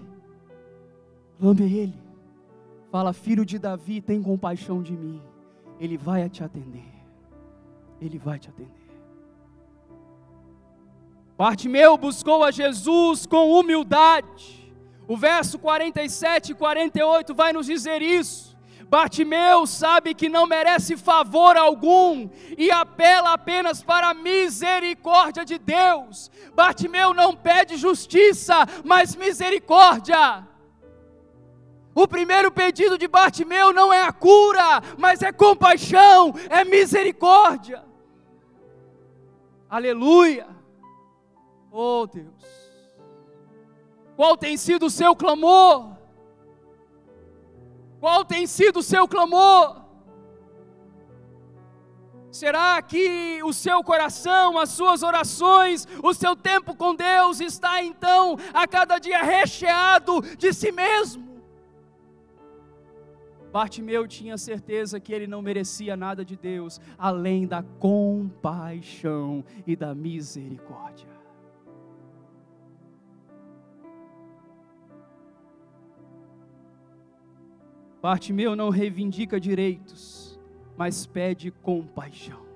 Clame 1.40 1.64
a 1.64 1.66
Ele. 1.66 2.10
Fala, 2.92 3.14
filho 3.14 3.46
de 3.46 3.60
Davi, 3.60 4.02
tem 4.02 4.22
compaixão 4.22 4.82
de 4.82 4.94
mim. 4.94 5.22
Ele 5.80 5.98
vai 5.98 6.28
te 6.30 6.44
atender. 6.44 6.92
Ele 8.02 8.18
vai 8.18 8.40
te 8.40 8.50
atender. 8.50 8.79
Bartimeu 11.40 11.98
buscou 11.98 12.44
a 12.44 12.52
Jesus 12.52 13.26
com 13.26 13.58
humildade. 13.58 14.70
O 15.08 15.16
verso 15.16 15.58
47 15.58 16.52
e 16.52 16.54
48 16.54 17.34
vai 17.34 17.54
nos 17.54 17.66
dizer 17.66 18.02
isso. 18.02 18.58
Bartimeu 18.90 19.66
sabe 19.66 20.14
que 20.14 20.28
não 20.28 20.46
merece 20.46 20.98
favor 20.98 21.56
algum 21.56 22.30
e 22.58 22.70
apela 22.70 23.32
apenas 23.32 23.82
para 23.82 24.10
a 24.10 24.14
misericórdia 24.14 25.46
de 25.46 25.58
Deus. 25.58 26.30
Bartimeu 26.54 27.14
não 27.14 27.34
pede 27.34 27.78
justiça, 27.78 28.68
mas 28.84 29.16
misericórdia. 29.16 30.46
O 31.96 32.06
primeiro 32.06 32.52
pedido 32.52 32.98
de 32.98 33.08
Bartimeu 33.08 33.72
não 33.72 33.94
é 33.94 34.04
a 34.04 34.12
cura, 34.12 34.84
mas 34.98 35.22
é 35.22 35.32
compaixão, 35.32 36.34
é 36.50 36.66
misericórdia. 36.66 37.82
Aleluia. 39.70 40.59
Oh 41.72 42.08
Deus. 42.08 42.60
Qual 44.16 44.36
tem 44.36 44.58
sido 44.58 44.88
o 44.88 44.90
seu 44.90 45.16
clamor? 45.16 45.96
Qual 48.00 48.26
tem 48.26 48.48
sido 48.48 48.80
o 48.80 48.84
seu 48.84 49.08
clamor? 49.08 49.80
Será 52.32 52.82
que 52.82 53.42
o 53.44 53.52
seu 53.52 53.84
coração, 53.84 54.58
as 54.58 54.70
suas 54.70 55.02
orações, 55.02 55.88
o 56.04 56.14
seu 56.14 56.36
tempo 56.36 56.76
com 56.76 56.94
Deus 56.94 57.40
está 57.40 57.84
então 57.84 58.38
a 58.54 58.68
cada 58.68 59.00
dia 59.00 59.24
recheado 59.24 60.22
de 60.38 60.54
si 60.54 60.72
mesmo? 60.72 61.28
Bartimeu 63.52 64.08
tinha 64.08 64.38
certeza 64.38 65.00
que 65.00 65.12
ele 65.12 65.26
não 65.26 65.42
merecia 65.42 65.98
nada 65.98 66.24
de 66.24 66.36
Deus, 66.38 66.80
além 66.98 67.48
da 67.48 67.64
compaixão 67.64 69.44
e 69.66 69.76
da 69.76 69.96
misericórdia. 69.96 71.09
Bartimeu 78.02 78.56
não 78.56 78.70
reivindica 78.70 79.40
direitos, 79.40 80.40
mas 80.78 81.06
pede 81.06 81.52
compaixão. 81.52 82.48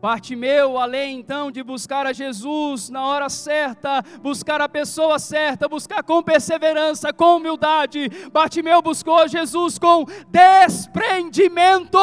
Bartimeu, 0.00 0.78
além 0.78 1.20
então 1.20 1.48
de 1.48 1.62
buscar 1.62 2.08
a 2.08 2.12
Jesus 2.12 2.90
na 2.90 3.06
hora 3.06 3.28
certa, 3.28 4.02
buscar 4.20 4.60
a 4.60 4.68
pessoa 4.68 5.16
certa, 5.20 5.68
buscar 5.68 6.02
com 6.02 6.20
perseverança, 6.20 7.12
com 7.12 7.36
humildade, 7.36 8.08
Bartimeu 8.32 8.82
buscou 8.82 9.28
Jesus 9.28 9.78
com 9.78 10.04
desprendimento. 10.28 11.98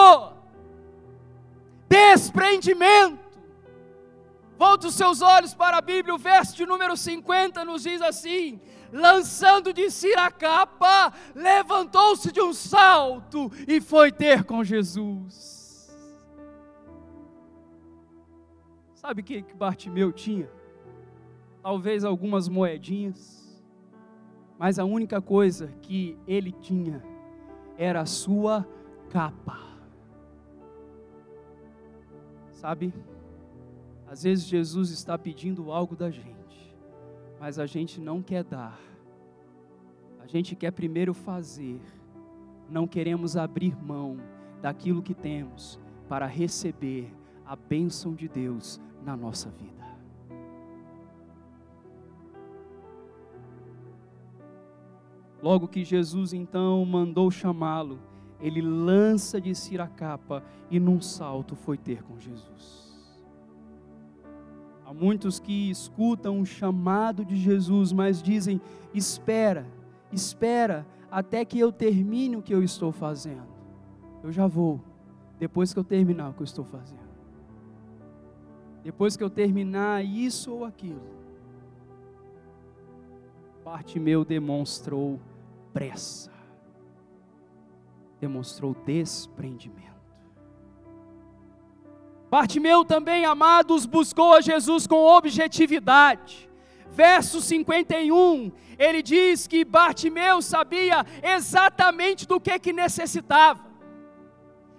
Desprendimento. 1.89 3.19
Volte 4.57 4.87
os 4.87 4.95
seus 4.95 5.21
olhos 5.21 5.53
para 5.53 5.77
a 5.77 5.81
Bíblia, 5.81 6.15
o 6.15 6.17
verso 6.17 6.55
de 6.55 6.65
número 6.65 6.95
50 6.95 7.65
nos 7.65 7.83
diz 7.83 8.01
assim: 8.01 8.61
lançando 8.91 9.73
de 9.73 9.89
si 9.89 10.13
a 10.13 10.31
capa, 10.31 11.13
levantou-se 11.35 12.31
de 12.31 12.41
um 12.41 12.53
salto 12.53 13.51
e 13.67 13.79
foi 13.79 14.11
ter 14.11 14.43
com 14.43 14.63
Jesus. 14.63 15.59
Sabe 18.95 19.21
o 19.21 19.23
que, 19.23 19.41
que 19.41 19.53
Bartimeu 19.53 20.11
tinha? 20.11 20.49
Talvez 21.61 22.03
algumas 22.03 22.47
moedinhas, 22.47 23.61
mas 24.57 24.77
a 24.77 24.85
única 24.85 25.21
coisa 25.21 25.67
que 25.81 26.17
ele 26.27 26.51
tinha 26.51 27.03
era 27.77 28.01
a 28.01 28.05
sua 28.05 28.67
capa. 29.09 29.57
Sabe? 32.51 32.93
Às 34.05 34.23
vezes 34.23 34.45
Jesus 34.45 34.89
está 34.89 35.17
pedindo 35.17 35.71
algo 35.71 35.95
da 35.95 36.11
gente, 36.11 36.38
mas 37.39 37.57
a 37.57 37.65
gente 37.65 38.01
não 38.01 38.21
quer 38.21 38.43
dar. 38.43 38.79
A 40.19 40.27
gente 40.27 40.55
quer 40.55 40.71
primeiro 40.71 41.13
fazer, 41.13 41.79
não 42.69 42.85
queremos 42.85 43.37
abrir 43.37 43.75
mão 43.81 44.17
daquilo 44.61 45.01
que 45.01 45.13
temos 45.13 45.79
para 46.07 46.25
receber 46.25 47.11
a 47.45 47.55
bênção 47.55 48.13
de 48.13 48.27
Deus 48.27 48.79
na 49.03 49.15
nossa 49.15 49.49
vida. 49.49 49.79
Logo 55.41 55.69
que 55.69 55.85
Jesus 55.85 56.33
então 56.33 56.83
mandou 56.85 57.31
chamá-lo, 57.31 57.99
ele 58.41 58.61
lança 58.61 59.39
de 59.39 59.55
si 59.55 59.79
a 59.79 59.87
capa 59.87 60.43
e 60.69 60.79
num 60.79 60.99
salto 60.99 61.55
foi 61.55 61.77
ter 61.77 62.03
com 62.03 62.19
Jesus. 62.19 62.88
Há 64.89 64.93
muitos 64.93 65.39
que 65.39 65.69
escutam 65.69 66.41
o 66.41 66.45
chamado 66.47 67.23
de 67.23 67.35
Jesus, 67.35 67.93
mas 67.93 68.23
dizem: 68.23 68.59
espera, 68.91 69.67
espera, 70.11 70.83
até 71.11 71.45
que 71.45 71.59
eu 71.59 71.71
termine 71.71 72.37
o 72.37 72.41
que 72.41 72.55
eu 72.55 72.63
estou 72.63 72.91
fazendo. 72.91 73.47
Eu 74.23 74.31
já 74.31 74.47
vou, 74.47 74.81
depois 75.37 75.71
que 75.71 75.79
eu 75.79 75.83
terminar 75.83 76.31
o 76.31 76.33
que 76.33 76.41
eu 76.41 76.45
estou 76.45 76.65
fazendo 76.65 77.09
depois 78.83 79.17
que 79.17 79.23
eu 79.23 79.29
terminar 79.29 80.03
isso 80.03 80.53
ou 80.53 80.65
aquilo, 80.65 81.01
parte 83.63 83.99
meu 83.99 84.23
demonstrou 84.23 85.19
pressa, 85.73 86.31
demonstrou 88.19 88.75
desprendimento. 88.85 89.98
Bartimeu 92.29 92.85
também, 92.85 93.25
amados, 93.25 93.85
buscou 93.85 94.35
a 94.35 94.41
Jesus 94.41 94.85
com 94.85 95.03
objetividade. 95.03 96.47
Verso 96.91 97.41
51, 97.41 98.51
ele 98.77 99.01
diz 99.01 99.47
que 99.47 99.65
Bartimeu 99.65 100.41
sabia 100.41 101.05
exatamente 101.23 102.27
do 102.27 102.39
que 102.39 102.59
que 102.59 102.71
necessitava. 102.71 103.65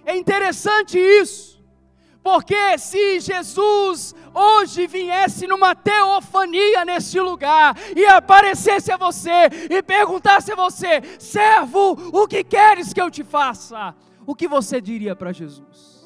É 0.05 0.17
interessante 0.17 0.99
isso. 0.99 1.61
Porque 2.23 2.77
se 2.79 3.19
Jesus 3.21 4.15
hoje 4.35 4.87
viesse 4.87 5.47
numa 5.47 5.75
teofania 5.75 6.85
neste 6.85 7.19
lugar 7.19 7.75
e 7.97 8.05
aparecesse 8.05 8.93
a 8.93 8.97
você 8.97 9.49
e 9.71 9.83
perguntasse 9.83 10.53
a 10.53 10.57
você, 10.57 11.01
servo, 11.19 11.99
o 12.13 12.29
que 12.29 12.45
queres 12.45 12.93
que 12.93 13.01
eu 13.01 13.11
te 13.11 13.25
faça? 13.25 13.95
O 14.27 14.35
que 14.35 14.47
você 14.47 14.81
diria 14.81 15.17
para 15.17 15.33
Jesus? 15.33 16.00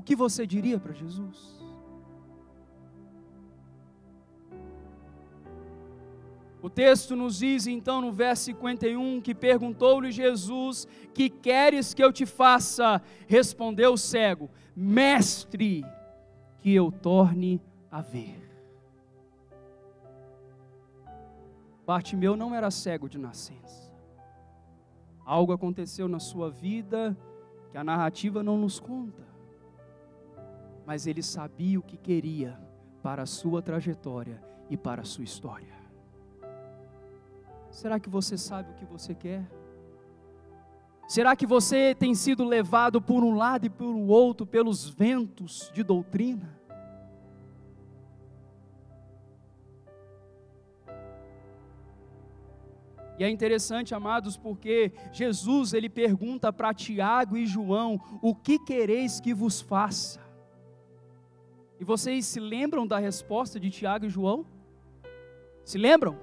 O 0.00 0.02
que 0.02 0.16
você 0.16 0.46
diria 0.46 0.80
para 0.80 0.94
Jesus? 0.94 1.62
O 6.62 6.70
texto 6.70 7.14
nos 7.14 7.40
diz 7.40 7.66
então 7.66 8.00
no 8.00 8.10
verso 8.10 8.44
51 8.44 9.20
que 9.20 9.34
perguntou-lhe 9.34 10.10
Jesus: 10.10 10.88
Que 11.12 11.28
queres 11.28 11.92
que 11.92 12.02
eu 12.02 12.10
te 12.10 12.24
faça? 12.24 13.02
Respondeu 13.28 13.92
o 13.92 13.98
cego: 13.98 14.48
Mestre, 14.74 15.84
que 16.60 16.74
eu 16.74 16.90
torne 16.90 17.60
a 17.90 18.00
ver. 18.00 18.40
Bartimeu 21.86 22.36
não 22.36 22.54
era 22.54 22.70
cego 22.70 23.06
de 23.06 23.18
nascença. 23.18 23.92
Algo 25.26 25.52
aconteceu 25.52 26.08
na 26.08 26.18
sua 26.18 26.48
vida 26.48 27.14
que 27.70 27.76
a 27.76 27.84
narrativa 27.84 28.42
não 28.42 28.56
nos 28.56 28.80
conta. 28.80 29.29
Mas 30.90 31.06
ele 31.06 31.22
sabia 31.22 31.78
o 31.78 31.82
que 31.84 31.96
queria 31.96 32.58
para 33.00 33.22
a 33.22 33.26
sua 33.26 33.62
trajetória 33.62 34.42
e 34.68 34.76
para 34.76 35.02
a 35.02 35.04
sua 35.04 35.22
história. 35.22 35.72
Será 37.70 38.00
que 38.00 38.08
você 38.08 38.36
sabe 38.36 38.72
o 38.72 38.74
que 38.74 38.84
você 38.84 39.14
quer? 39.14 39.48
Será 41.06 41.36
que 41.36 41.46
você 41.46 41.94
tem 41.94 42.12
sido 42.12 42.42
levado 42.42 43.00
por 43.00 43.22
um 43.22 43.36
lado 43.36 43.66
e 43.66 43.70
por 43.70 43.94
outro 43.94 44.44
pelos 44.44 44.88
ventos 44.88 45.70
de 45.72 45.84
doutrina? 45.84 46.58
E 53.16 53.22
é 53.22 53.30
interessante, 53.30 53.94
amados, 53.94 54.36
porque 54.36 54.92
Jesus 55.12 55.72
ele 55.72 55.88
pergunta 55.88 56.52
para 56.52 56.74
Tiago 56.74 57.36
e 57.36 57.46
João: 57.46 58.00
"O 58.20 58.34
que 58.34 58.58
quereis 58.58 59.20
que 59.20 59.32
vos 59.32 59.60
faça?" 59.60 60.29
E 61.80 61.84
vocês 61.84 62.26
se 62.26 62.38
lembram 62.38 62.86
da 62.86 62.98
resposta 62.98 63.58
de 63.58 63.70
Tiago 63.70 64.04
e 64.04 64.10
João? 64.10 64.44
Se 65.64 65.78
lembram? 65.78 66.18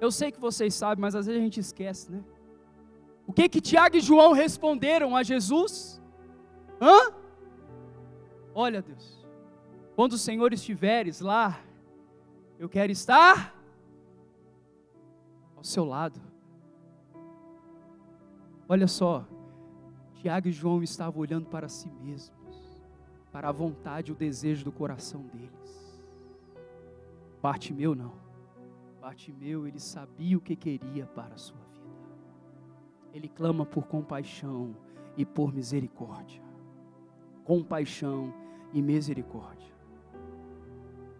Eu 0.00 0.10
sei 0.10 0.32
que 0.32 0.40
vocês 0.40 0.74
sabem, 0.74 1.00
mas 1.00 1.14
às 1.14 1.26
vezes 1.26 1.40
a 1.40 1.44
gente 1.44 1.60
esquece, 1.60 2.10
né? 2.10 2.24
O 3.24 3.32
que 3.32 3.48
que 3.48 3.60
Tiago 3.60 3.96
e 3.96 4.00
João 4.00 4.32
responderam 4.32 5.14
a 5.14 5.22
Jesus? 5.22 6.02
Hã? 6.80 7.14
Olha, 8.52 8.82
Deus, 8.82 9.24
quando 9.94 10.14
o 10.14 10.18
Senhor 10.18 10.52
estiveres 10.52 11.20
lá, 11.20 11.60
eu 12.58 12.68
quero 12.68 12.90
estar 12.90 13.56
ao 15.56 15.62
seu 15.62 15.84
lado. 15.84 16.20
Olha 18.68 18.88
só, 18.88 19.24
Tiago 20.14 20.48
e 20.48 20.52
João 20.52 20.82
estavam 20.82 21.20
olhando 21.20 21.46
para 21.46 21.68
si 21.68 21.88
mesmos, 21.88 22.32
para 23.32 23.48
a 23.48 23.52
vontade 23.52 24.10
e 24.10 24.12
o 24.12 24.16
desejo 24.16 24.64
do 24.64 24.70
coração 24.70 25.22
deles. 25.22 26.00
Bartimeu 27.40 27.94
não. 27.94 28.12
Bartimeu, 29.00 29.66
ele 29.66 29.80
sabia 29.80 30.36
o 30.36 30.40
que 30.40 30.54
queria 30.54 31.06
para 31.06 31.34
a 31.34 31.38
sua 31.38 31.58
vida. 31.58 31.72
Ele 33.12 33.28
clama 33.28 33.66
por 33.66 33.86
compaixão 33.86 34.76
e 35.16 35.24
por 35.24 35.52
misericórdia. 35.52 36.42
Compaixão 37.42 38.32
e 38.72 38.80
misericórdia. 38.80 39.72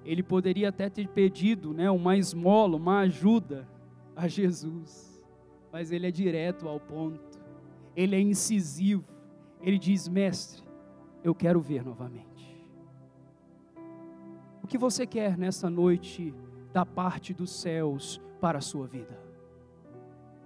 Ele 0.04 0.22
poderia 0.22 0.68
até 0.68 0.88
ter 0.88 1.08
pedido, 1.08 1.72
né, 1.72 1.90
uma 1.90 2.16
esmola, 2.16 2.76
uma 2.76 3.00
ajuda 3.00 3.68
a 4.14 4.28
Jesus, 4.28 5.24
mas 5.72 5.90
ele 5.90 6.06
é 6.06 6.10
direto 6.10 6.68
ao 6.68 6.78
ponto. 6.78 7.40
Ele 7.96 8.16
é 8.16 8.20
incisivo. 8.20 9.04
Ele 9.60 9.78
diz: 9.78 10.08
"Mestre, 10.08 10.61
eu 11.22 11.34
quero 11.34 11.60
ver 11.60 11.84
novamente". 11.84 12.32
O 14.62 14.66
que 14.66 14.78
você 14.78 15.06
quer 15.06 15.36
nessa 15.36 15.68
noite 15.68 16.34
da 16.72 16.86
parte 16.86 17.34
dos 17.34 17.50
céus 17.50 18.20
para 18.40 18.58
a 18.58 18.62
sua 18.62 18.86
vida? 18.86 19.20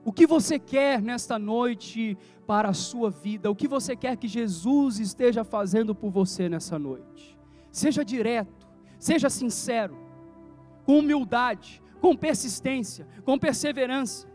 O 0.04 0.12
que 0.12 0.26
você 0.26 0.56
quer 0.58 1.02
nesta 1.02 1.36
noite 1.36 2.16
para 2.46 2.68
a 2.68 2.72
sua 2.72 3.10
vida? 3.10 3.50
O 3.50 3.56
que 3.56 3.66
você 3.66 3.96
quer 3.96 4.16
que 4.16 4.28
Jesus 4.28 5.00
esteja 5.00 5.42
fazendo 5.42 5.94
por 5.94 6.10
você 6.10 6.48
nessa 6.48 6.78
noite? 6.78 7.36
Seja 7.72 8.04
direto, 8.04 8.68
seja 9.00 9.28
sincero, 9.28 9.98
com 10.84 11.00
humildade, 11.00 11.82
com 12.00 12.14
persistência, 12.14 13.06
com 13.24 13.36
perseverança. 13.36 14.28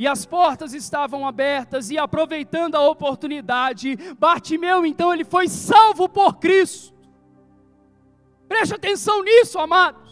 E 0.00 0.06
as 0.06 0.24
portas 0.24 0.72
estavam 0.72 1.26
abertas 1.26 1.90
e 1.90 1.98
aproveitando 1.98 2.74
a 2.74 2.88
oportunidade, 2.88 3.98
Bartimeu 4.18 4.86
então 4.86 5.12
ele 5.12 5.26
foi 5.26 5.46
salvo 5.46 6.08
por 6.08 6.38
Cristo. 6.38 6.94
Preste 8.48 8.74
atenção 8.74 9.22
nisso, 9.22 9.58
amados 9.58 10.10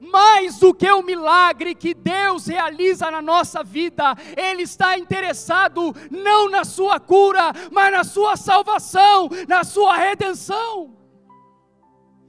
mais 0.00 0.58
do 0.58 0.74
que 0.74 0.90
o 0.90 1.02
milagre 1.02 1.74
que 1.74 1.94
Deus 1.94 2.46
realiza 2.46 3.10
na 3.10 3.22
nossa 3.22 3.64
vida, 3.64 4.14
Ele 4.36 4.62
está 4.62 4.98
interessado 4.98 5.94
não 6.10 6.50
na 6.50 6.62
sua 6.62 7.00
cura, 7.00 7.52
mas 7.72 7.90
na 7.90 8.04
sua 8.04 8.36
salvação, 8.36 9.30
na 9.48 9.64
sua 9.64 9.96
redenção. 9.96 11.03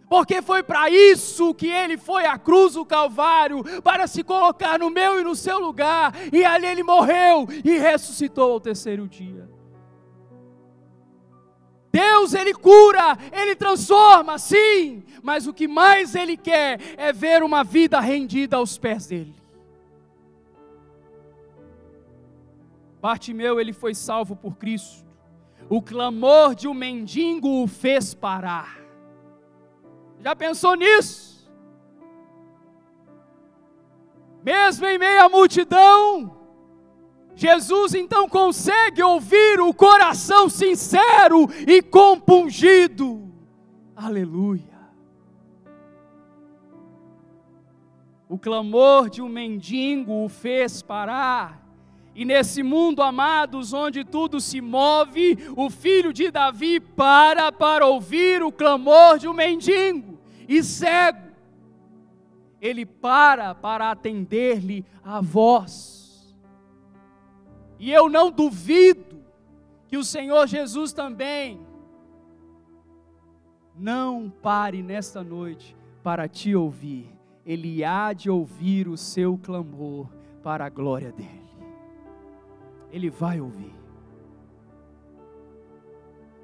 Porque 0.09 0.41
foi 0.41 0.61
para 0.61 0.89
isso 0.89 1.53
que 1.53 1.67
ele 1.67 1.97
foi 1.97 2.25
à 2.25 2.37
cruz 2.37 2.73
do 2.73 2.85
Calvário, 2.85 3.63
para 3.81 4.07
se 4.07 4.23
colocar 4.23 4.77
no 4.79 4.89
meu 4.89 5.19
e 5.19 5.23
no 5.23 5.35
seu 5.35 5.59
lugar, 5.59 6.13
e 6.31 6.45
ali 6.45 6.67
ele 6.67 6.83
morreu 6.83 7.47
e 7.63 7.77
ressuscitou 7.77 8.53
ao 8.53 8.59
terceiro 8.59 9.07
dia. 9.07 9.49
Deus 11.91 12.33
ele 12.33 12.53
cura, 12.53 13.17
ele 13.31 13.55
transforma, 13.55 14.37
sim, 14.37 15.01
mas 15.23 15.47
o 15.47 15.53
que 15.53 15.67
mais 15.67 16.13
ele 16.13 16.35
quer 16.35 16.79
é 16.97 17.13
ver 17.13 17.41
uma 17.41 17.63
vida 17.63 17.99
rendida 17.99 18.57
aos 18.57 18.77
pés 18.77 19.07
dele. 19.07 19.33
Bartimeu 23.01 23.59
ele 23.59 23.71
foi 23.71 23.95
salvo 23.95 24.35
por 24.35 24.57
Cristo. 24.57 25.05
O 25.69 25.81
clamor 25.81 26.53
de 26.53 26.67
um 26.67 26.73
mendigo 26.73 27.63
o 27.63 27.67
fez 27.67 28.13
parar. 28.13 28.84
Já 30.25 30.35
pensou 30.35 30.73
nisso? 30.73 31.47
Mesmo 34.43 34.83
em 34.87 34.97
meio 34.97 35.23
à 35.23 35.29
multidão, 35.29 36.35
Jesus 37.35 37.93
então 37.93 38.27
consegue 38.27 39.03
ouvir 39.03 39.59
o 39.59 39.71
coração 39.71 40.49
sincero 40.49 41.47
e 41.67 41.79
compungido. 41.79 43.31
Aleluia. 43.95 44.63
O 48.27 48.39
clamor 48.39 49.11
de 49.11 49.21
um 49.21 49.29
mendigo 49.29 50.25
o 50.25 50.27
fez 50.27 50.81
parar. 50.81 51.63
E 52.15 52.25
nesse 52.25 52.63
mundo, 52.63 53.03
amados, 53.03 53.73
onde 53.73 54.03
tudo 54.03 54.41
se 54.41 54.59
move, 54.59 55.37
o 55.55 55.69
filho 55.69 56.11
de 56.11 56.31
Davi 56.31 56.79
para 56.79 57.51
para 57.51 57.85
ouvir 57.85 58.41
o 58.41 58.51
clamor 58.51 59.19
de 59.19 59.27
um 59.27 59.33
mendigo 59.33 60.14
e 60.47 60.63
cego. 60.63 61.25
Ele 62.61 62.85
para 62.85 63.53
para 63.53 63.91
atender-lhe 63.91 64.85
a 65.03 65.21
voz. 65.21 66.35
E 67.77 67.91
eu 67.91 68.09
não 68.09 68.31
duvido 68.31 69.23
que 69.87 69.97
o 69.97 70.03
Senhor 70.03 70.47
Jesus 70.47 70.93
também 70.93 71.59
não 73.77 74.29
pare 74.29 74.81
nesta 74.81 75.23
noite 75.23 75.75
para 76.01 76.27
te 76.27 76.55
ouvir. 76.55 77.13
Ele 77.45 77.83
há 77.83 78.13
de 78.13 78.29
ouvir 78.29 78.87
o 78.87 78.97
seu 78.97 79.37
clamor 79.37 80.09
para 80.41 80.65
a 80.65 80.69
glória 80.69 81.11
dele. 81.11 81.45
Ele 82.91 83.09
vai 83.09 83.41
ouvir. 83.41 83.84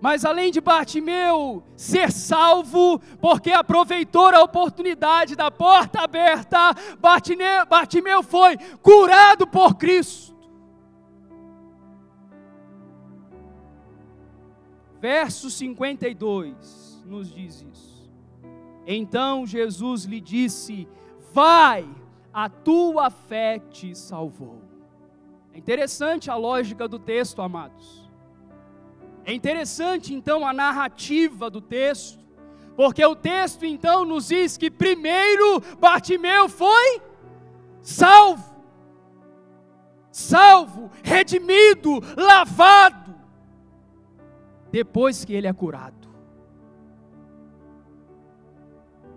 Mas 0.01 0.25
além 0.25 0.51
de 0.51 0.59
Bartimeu 0.59 1.63
ser 1.77 2.11
salvo, 2.11 2.99
porque 3.21 3.51
aproveitou 3.51 4.29
a 4.29 4.41
oportunidade 4.41 5.35
da 5.35 5.51
porta 5.51 6.01
aberta, 6.01 6.57
Bartimeu, 6.99 8.23
foi 8.23 8.57
curado 8.81 9.45
por 9.45 9.75
Cristo. 9.75 10.35
Verso 14.99 15.51
52 15.51 17.03
nos 17.05 17.31
diz 17.31 17.61
isso. 17.61 18.11
Então 18.87 19.45
Jesus 19.45 20.05
lhe 20.05 20.19
disse: 20.19 20.87
Vai, 21.31 21.87
a 22.33 22.49
tua 22.49 23.11
fé 23.11 23.59
te 23.59 23.95
salvou. 23.95 24.61
É 25.53 25.59
interessante 25.59 26.31
a 26.31 26.35
lógica 26.35 26.87
do 26.87 26.97
texto, 26.97 27.41
amados. 27.41 28.00
É 29.25 29.33
interessante 29.33 30.13
então 30.13 30.45
a 30.45 30.53
narrativa 30.53 31.49
do 31.49 31.61
texto, 31.61 32.19
porque 32.75 33.05
o 33.05 33.15
texto 33.15 33.65
então 33.65 34.03
nos 34.05 34.29
diz 34.29 34.57
que 34.57 34.71
primeiro 34.71 35.61
Bartimeu 35.79 36.49
foi 36.49 37.01
salvo, 37.81 38.55
salvo, 40.11 40.91
redimido, 41.03 41.99
lavado, 42.17 43.15
depois 44.71 45.23
que 45.23 45.33
ele 45.33 45.47
é 45.47 45.53
curado. 45.53 46.09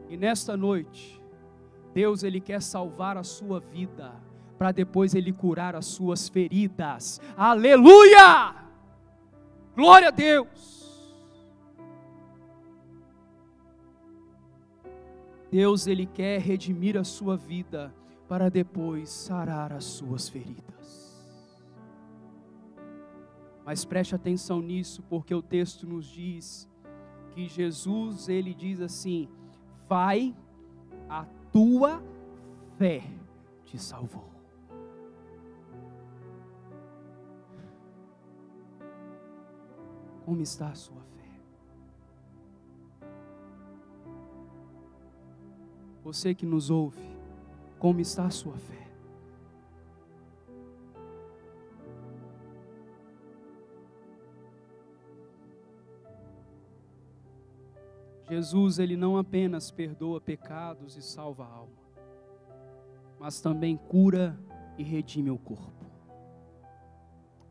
E 0.09 0.17
nesta 0.17 0.57
noite, 0.57 1.21
Deus 1.93 2.23
ele 2.23 2.41
quer 2.41 2.61
salvar 2.61 3.17
a 3.17 3.23
sua 3.23 3.61
vida 3.61 4.13
para 4.59 4.73
depois 4.73 5.15
ele 5.15 5.33
curar 5.33 5.75
as 5.75 5.87
suas 5.87 6.29
feridas. 6.29 7.21
Aleluia! 7.37 8.64
Glória 9.75 10.09
a 10.09 10.11
Deus. 10.11 10.75
Deus 15.51 15.87
ele 15.87 16.07
quer 16.07 16.41
redimir 16.41 16.97
a 16.97 17.05
sua 17.05 17.37
vida 17.37 17.95
para 18.29 18.49
depois 18.49 19.09
sarar 19.09 19.73
as 19.73 19.85
suas 19.85 20.29
feridas. 20.29 21.15
Mas 23.65 23.85
preste 23.85 24.15
atenção 24.15 24.61
nisso, 24.61 25.03
porque 25.09 25.35
o 25.35 25.43
texto 25.43 25.87
nos 25.87 26.07
diz 26.07 26.69
que 27.33 27.49
Jesus, 27.49 28.29
ele 28.29 28.53
diz 28.53 28.81
assim: 28.81 29.29
Vai, 29.89 30.35
a 31.09 31.25
tua 31.53 32.03
fé 32.77 33.03
te 33.65 33.79
salvou. 33.79 34.34
Como 40.25 40.41
está 40.41 40.69
a 40.69 40.75
sua 40.75 41.03
fé? 41.03 41.29
Você 46.03 46.35
que 46.35 46.47
nos 46.47 46.71
ouve, 46.71 47.07
como 47.79 48.01
está 48.01 48.25
a 48.25 48.31
sua 48.31 48.57
fé? 48.57 48.89
Jesus, 58.27 58.79
ele 58.79 58.97
não 58.97 59.19
apenas 59.19 59.71
perdoa 59.71 60.19
pecados 60.19 60.97
e 60.97 61.03
salva 61.03 61.45
a 61.45 61.49
alma, 61.49 61.85
mas 63.21 63.43
também 63.43 63.77
cura 63.77 64.39
e 64.79 64.83
redime 64.83 65.31
o 65.31 65.37
corpo. 65.37 65.85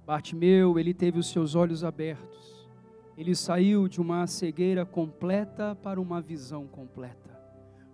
Bartimeu, 0.05 0.79
ele 0.79 0.93
teve 0.93 1.19
os 1.19 1.29
seus 1.29 1.53
olhos 1.53 1.83
abertos 1.83 2.62
Ele 3.17 3.35
saiu 3.35 3.87
de 3.87 4.01
uma 4.01 4.25
cegueira 4.25 4.85
completa 4.85 5.75
para 5.75 6.01
uma 6.01 6.19
visão 6.19 6.65
completa. 6.65 7.39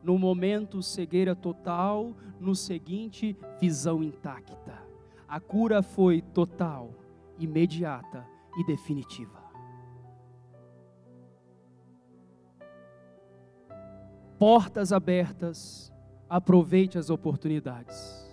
No 0.01 0.17
momento, 0.17 0.81
cegueira 0.81 1.35
total, 1.35 2.15
no 2.39 2.55
seguinte, 2.55 3.35
visão 3.59 4.01
intacta. 4.01 4.81
A 5.27 5.39
cura 5.39 5.83
foi 5.83 6.21
total, 6.21 6.93
imediata 7.37 8.25
e 8.57 8.65
definitiva. 8.65 9.39
Portas 14.39 14.93
abertas, 14.93 15.93
aproveite 16.29 16.97
as 16.97 17.09
oportunidades. 17.09 18.25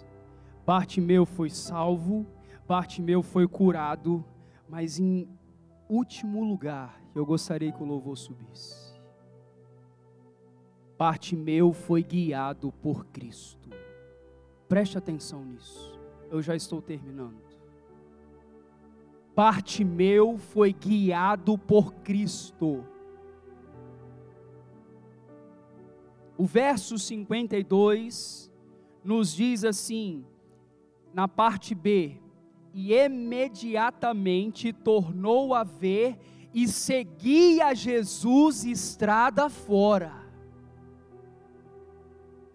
Bartimeu 0.64 1.26
foi 1.26 1.50
salvo, 1.50 2.24
Bartimeu 2.66 3.22
foi 3.22 3.48
curado, 3.48 4.24
mas 4.68 5.00
em 5.00 5.28
último 5.88 6.44
lugar, 6.44 7.00
eu 7.14 7.24
gostaria 7.24 7.72
que 7.72 7.82
o 7.82 7.86
louvor 7.86 8.16
subisse. 8.16 8.94
Bartimeu 10.98 11.72
foi 11.72 12.02
guiado 12.02 12.72
por 12.82 13.04
Cristo. 13.06 13.68
Preste 14.68 14.96
atenção 14.96 15.44
nisso. 15.44 15.98
Eu 16.30 16.40
já 16.42 16.56
estou 16.56 16.80
terminando. 16.80 17.46
Bartimeu 19.34 20.38
foi 20.38 20.72
guiado 20.72 21.58
por 21.58 21.92
Cristo. 21.96 22.84
O 26.38 26.46
verso 26.46 26.98
52 26.98 28.50
nos 29.04 29.34
diz 29.34 29.64
assim, 29.64 30.24
na 31.14 31.28
parte 31.28 31.74
B: 31.74 32.20
E 32.78 32.92
imediatamente 32.92 34.70
tornou 34.70 35.54
a 35.54 35.64
ver 35.64 36.18
e 36.52 36.68
seguia 36.68 37.74
Jesus 37.74 38.64
estrada 38.66 39.48
fora. 39.48 40.12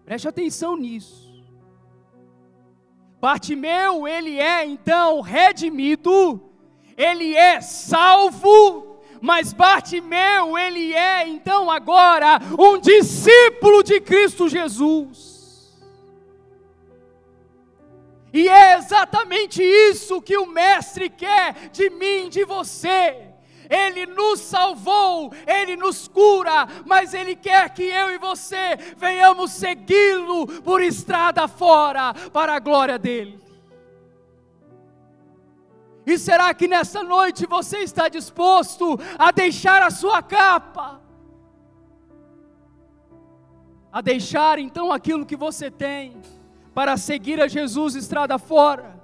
Preste 0.06 0.28
atenção 0.28 0.78
nisso. 0.78 1.32
Bartimeu, 3.20 4.08
ele 4.08 4.40
é 4.40 4.64
então 4.64 5.22
redimido, 5.22 6.40
ele 6.96 7.34
é 7.36 7.60
salvo, 7.60 9.00
mas 9.20 9.54
Bartimeu, 9.54 10.56
ele 10.56 10.94
é 10.94 11.28
então 11.28 11.72
agora 11.72 12.40
um 12.60 12.80
discípulo 12.80 13.82
de 13.84 14.00
Cristo 14.00 14.48
Jesus. 14.48 15.32
E 18.34 18.48
é 18.72 18.78
exatamente 18.78 19.62
isso 19.62 20.22
que 20.22 20.38
o 20.38 20.46
Mestre 20.46 21.10
quer 21.10 21.70
de 21.72 21.90
mim, 21.90 22.30
de 22.30 22.46
você. 22.46 23.28
Ele 23.70 24.06
nos 24.06 24.40
salvou, 24.42 25.32
Ele 25.48 25.78
nos 25.78 26.08
cura, 26.08 26.68
mas 26.86 27.14
Ele 27.14 27.36
quer 27.36 27.70
que 27.74 27.84
eu 27.84 28.12
e 28.12 28.18
você 28.18 28.76
venhamos 28.98 29.52
segui-lo 29.52 30.46
por 30.62 30.82
estrada 30.82 31.48
fora, 31.48 32.14
para 32.34 32.56
a 32.56 32.60
glória 32.60 33.00
dEle. 33.00 33.40
E 36.06 36.18
será 36.18 36.54
que 36.54 36.68
nessa 36.68 37.04
noite 37.04 37.46
você 37.46 37.78
está 37.80 38.10
disposto 38.10 39.00
a 39.18 39.32
deixar 39.32 39.84
a 39.84 39.92
sua 39.92 40.22
capa? 40.22 41.00
A 43.92 44.02
deixar 44.02 44.60
então 44.60 44.92
aquilo 44.92 45.26
que 45.26 45.36
você 45.36 45.70
tem 45.70 46.22
para 46.74 46.98
seguir 46.98 47.42
a 47.42 47.48
Jesus 47.48 47.96
estrada 47.96 48.38
fora? 48.38 49.00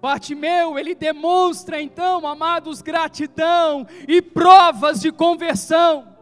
Bartimeu, 0.00 0.78
ele 0.78 0.94
demonstra 0.94 1.80
então, 1.82 2.26
amados, 2.26 2.80
gratidão 2.80 3.86
e 4.06 4.22
provas 4.22 5.00
de 5.00 5.10
conversão. 5.10 6.14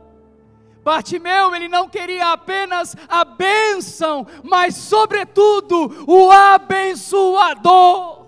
Bartimeu, 0.82 1.54
ele 1.54 1.68
não 1.68 1.88
queria 1.88 2.32
apenas 2.32 2.96
a 3.08 3.24
bênção, 3.24 4.26
mas, 4.42 4.76
sobretudo, 4.76 6.04
o 6.06 6.30
abençoador. 6.30 8.23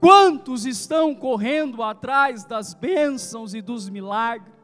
Quantos 0.00 0.64
estão 0.64 1.14
correndo 1.14 1.82
atrás 1.82 2.44
das 2.44 2.72
bênçãos 2.72 3.52
e 3.52 3.60
dos 3.60 3.88
milagres? 3.88 4.58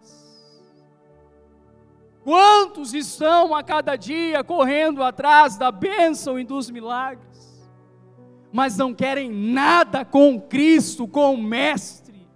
Quantos 2.22 2.94
estão 2.94 3.54
a 3.54 3.62
cada 3.62 3.96
dia 3.96 4.42
correndo 4.42 5.02
atrás 5.02 5.58
da 5.58 5.70
bênção 5.70 6.38
e 6.38 6.44
dos 6.44 6.70
milagres, 6.70 7.68
mas 8.50 8.78
não 8.78 8.94
querem 8.94 9.30
nada 9.30 10.04
com 10.04 10.40
Cristo, 10.40 11.06
com 11.06 11.34
o 11.34 11.42
Mestre? 11.42 12.26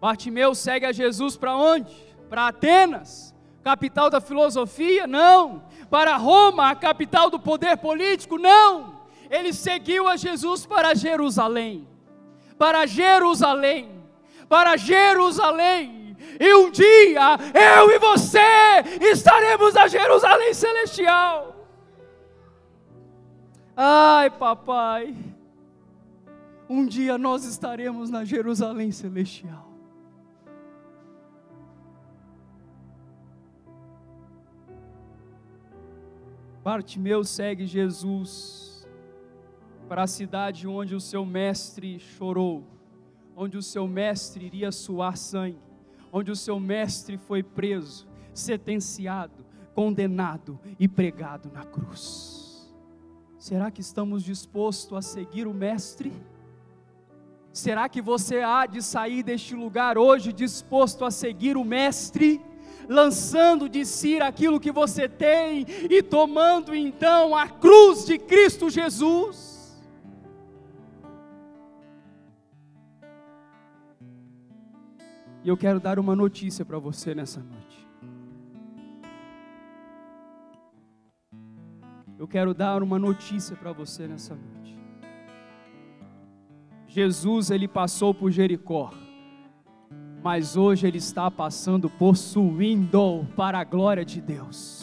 Bartimeu 0.00 0.54
segue 0.54 0.86
a 0.86 0.92
Jesus 0.92 1.36
para 1.36 1.54
onde? 1.54 1.94
Para 2.28 2.48
Atenas, 2.48 3.34
capital 3.62 4.08
da 4.08 4.20
filosofia? 4.20 5.06
Não. 5.06 5.62
Para 5.90 6.16
Roma, 6.16 6.70
a 6.70 6.74
capital 6.74 7.30
do 7.30 7.38
poder 7.38 7.76
político? 7.76 8.38
Não. 8.38 8.98
Ele 9.30 9.52
seguiu 9.52 10.08
a 10.08 10.16
Jesus 10.16 10.66
para 10.66 10.94
Jerusalém. 10.94 11.86
Para 12.56 12.86
Jerusalém 12.86 13.98
para 14.48 14.76
Jerusalém. 14.76 16.16
E 16.40 16.54
um 16.54 16.70
dia 16.70 17.36
eu 17.54 17.90
e 17.90 17.98
você 17.98 18.38
estaremos 19.00 19.74
na 19.74 19.86
Jerusalém 19.86 20.54
celestial. 20.54 21.54
Ai, 23.76 24.30
papai. 24.30 25.14
Um 26.68 26.84
dia 26.86 27.16
nós 27.16 27.44
estaremos 27.44 28.10
na 28.10 28.24
Jerusalém 28.24 28.90
celestial. 28.90 29.67
Bartimeu 36.68 37.24
segue 37.24 37.64
Jesus 37.64 38.86
para 39.88 40.02
a 40.02 40.06
cidade 40.06 40.68
onde 40.68 40.94
o 40.94 41.00
seu 41.00 41.24
mestre 41.24 41.98
chorou 41.98 42.62
onde 43.34 43.56
o 43.56 43.62
seu 43.62 43.88
mestre 43.88 44.44
iria 44.44 44.70
suar 44.70 45.16
sangue, 45.16 45.58
onde 46.12 46.30
o 46.30 46.36
seu 46.36 46.60
mestre 46.60 47.16
foi 47.16 47.42
preso, 47.42 48.06
sentenciado, 48.34 49.46
condenado 49.74 50.60
e 50.78 50.86
pregado 50.86 51.50
na 51.50 51.64
cruz. 51.64 52.70
Será 53.38 53.70
que 53.70 53.80
estamos 53.80 54.22
dispostos 54.22 54.98
a 54.98 55.00
seguir 55.00 55.46
o 55.46 55.54
mestre? 55.54 56.12
Será 57.50 57.88
que 57.88 58.02
você 58.02 58.42
há 58.42 58.66
de 58.66 58.82
sair 58.82 59.22
deste 59.22 59.54
lugar 59.54 59.96
hoje 59.96 60.34
disposto 60.34 61.02
a 61.06 61.10
seguir 61.10 61.56
o 61.56 61.64
mestre? 61.64 62.42
Lançando 62.88 63.68
de 63.68 63.84
si 63.84 64.20
aquilo 64.20 64.58
que 64.58 64.72
você 64.72 65.08
tem 65.08 65.66
e 65.90 66.02
tomando 66.02 66.74
então 66.74 67.36
a 67.36 67.46
cruz 67.46 68.06
de 68.06 68.18
Cristo 68.18 68.70
Jesus. 68.70 69.78
E 75.44 75.48
eu 75.48 75.56
quero 75.56 75.78
dar 75.78 75.98
uma 75.98 76.16
notícia 76.16 76.64
para 76.64 76.78
você 76.78 77.14
nessa 77.14 77.40
noite. 77.40 77.86
Eu 82.18 82.26
quero 82.26 82.52
dar 82.52 82.82
uma 82.82 82.98
notícia 82.98 83.54
para 83.54 83.72
você 83.72 84.08
nessa 84.08 84.34
noite. 84.34 84.76
Jesus 86.88 87.50
ele 87.50 87.68
passou 87.68 88.12
por 88.12 88.30
Jericó, 88.30 88.92
mas 90.22 90.56
hoje 90.56 90.86
ele 90.86 90.98
está 90.98 91.30
passando 91.30 91.88
por 91.88 92.16
Suindo 92.16 93.26
para 93.36 93.58
a 93.58 93.64
glória 93.64 94.04
de 94.04 94.20
Deus. 94.20 94.78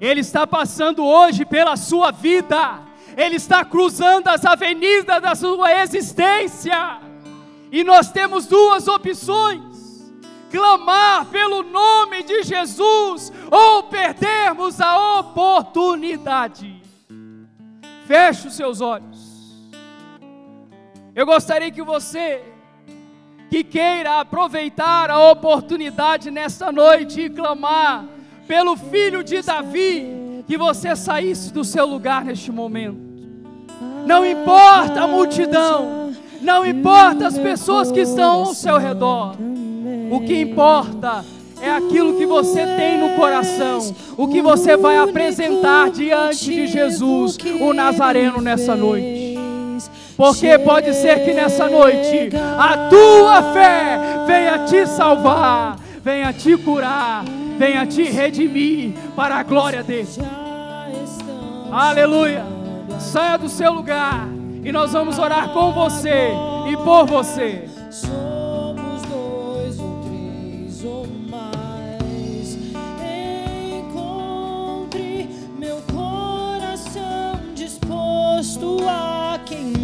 Ele 0.00 0.20
está 0.20 0.46
passando 0.46 1.04
hoje 1.04 1.44
pela 1.44 1.76
sua 1.76 2.10
vida. 2.10 2.80
Ele 3.16 3.36
está 3.36 3.64
cruzando 3.64 4.28
as 4.28 4.44
avenidas 4.44 5.20
da 5.20 5.34
sua 5.34 5.82
existência. 5.82 7.00
E 7.70 7.84
nós 7.84 8.10
temos 8.10 8.46
duas 8.46 8.88
opções: 8.88 10.10
clamar 10.50 11.26
pelo 11.26 11.62
nome 11.62 12.22
de 12.22 12.42
Jesus 12.42 13.32
ou 13.50 13.82
perdermos 13.84 14.80
a 14.80 15.18
oportunidade. 15.18 16.80
Feche 18.06 18.48
os 18.48 18.54
seus 18.54 18.80
olhos. 18.80 19.20
Eu 21.14 21.26
gostaria 21.26 21.70
que 21.70 21.82
você, 21.82 22.42
que 23.50 23.64
queira 23.64 24.20
aproveitar 24.20 25.10
a 25.10 25.30
oportunidade 25.30 26.30
nesta 26.30 26.70
noite 26.70 27.22
e 27.22 27.28
clamar 27.28 28.04
pelo 28.46 28.76
filho 28.76 29.24
de 29.24 29.42
Davi, 29.42 30.44
que 30.46 30.56
você 30.56 30.94
saísse 30.94 31.52
do 31.52 31.64
seu 31.64 31.84
lugar 31.84 32.24
neste 32.24 32.52
momento. 32.52 33.10
Não 34.06 34.24
importa 34.24 35.02
a 35.02 35.08
multidão, 35.08 36.12
não 36.40 36.64
importa 36.64 37.26
as 37.26 37.36
pessoas 37.36 37.90
que 37.90 38.00
estão 38.00 38.44
ao 38.44 38.54
seu 38.54 38.78
redor, 38.78 39.34
o 40.10 40.20
que 40.20 40.40
importa 40.40 41.24
é 41.60 41.70
aquilo 41.70 42.16
que 42.16 42.26
você 42.26 42.64
tem 42.76 42.98
no 42.98 43.16
coração, 43.16 43.94
o 44.16 44.28
que 44.28 44.40
você 44.40 44.76
vai 44.76 44.96
apresentar 44.96 45.90
diante 45.90 46.44
de 46.46 46.66
Jesus, 46.68 47.36
o 47.60 47.72
Nazareno, 47.72 48.40
nessa 48.40 48.74
noite. 48.74 49.29
Porque 50.20 50.58
pode 50.58 50.92
ser 50.92 51.24
que 51.24 51.32
nessa 51.32 51.66
noite 51.66 52.28
a 52.58 52.90
tua 52.90 53.54
fé 53.54 53.98
venha 54.26 54.66
te 54.66 54.86
salvar, 54.86 55.78
venha 56.04 56.30
te 56.30 56.58
curar, 56.58 57.24
venha 57.56 57.86
te 57.86 58.02
redimir 58.02 58.92
para 59.16 59.36
a 59.36 59.42
glória 59.42 59.82
dele. 59.82 60.06
Aleluia. 61.72 62.44
Saia 62.98 63.38
do 63.38 63.48
seu 63.48 63.72
lugar 63.72 64.28
e 64.62 64.70
nós 64.70 64.92
vamos 64.92 65.18
orar 65.18 65.54
com 65.54 65.72
você 65.72 66.28
e 66.70 66.76
por 66.76 67.06
você. 67.06 67.64
Aleluia. 79.48 79.79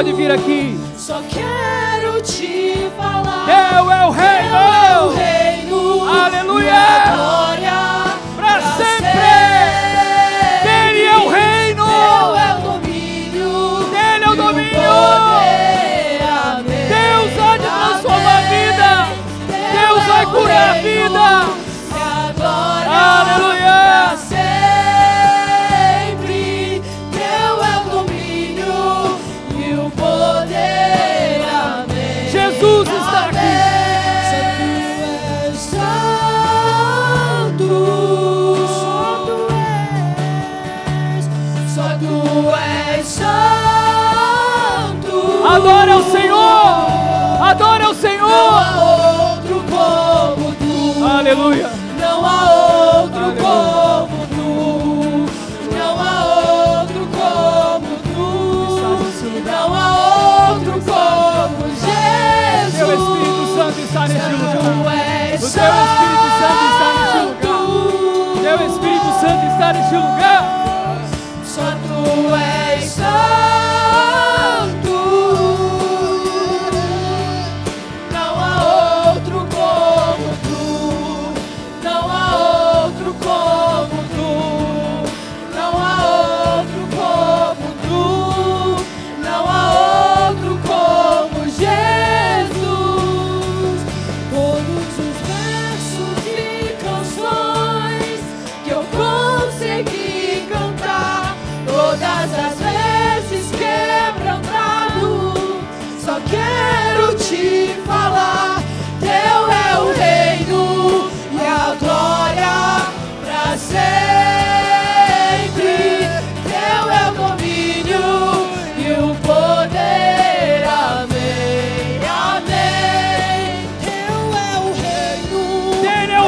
Pode 0.00 0.14
vir 0.14 0.30
aqui. 0.30 0.80
Só 0.96 1.20
quero 1.28 2.22
te 2.22 2.90
falar. 2.96 3.44
Teu 3.44 3.92
é 3.92 4.06
o 4.06 4.10
reino. 4.10 5.10
reino. 5.10 6.08
Aleluia. 6.08 7.89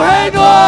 Aleluia. 0.03 0.62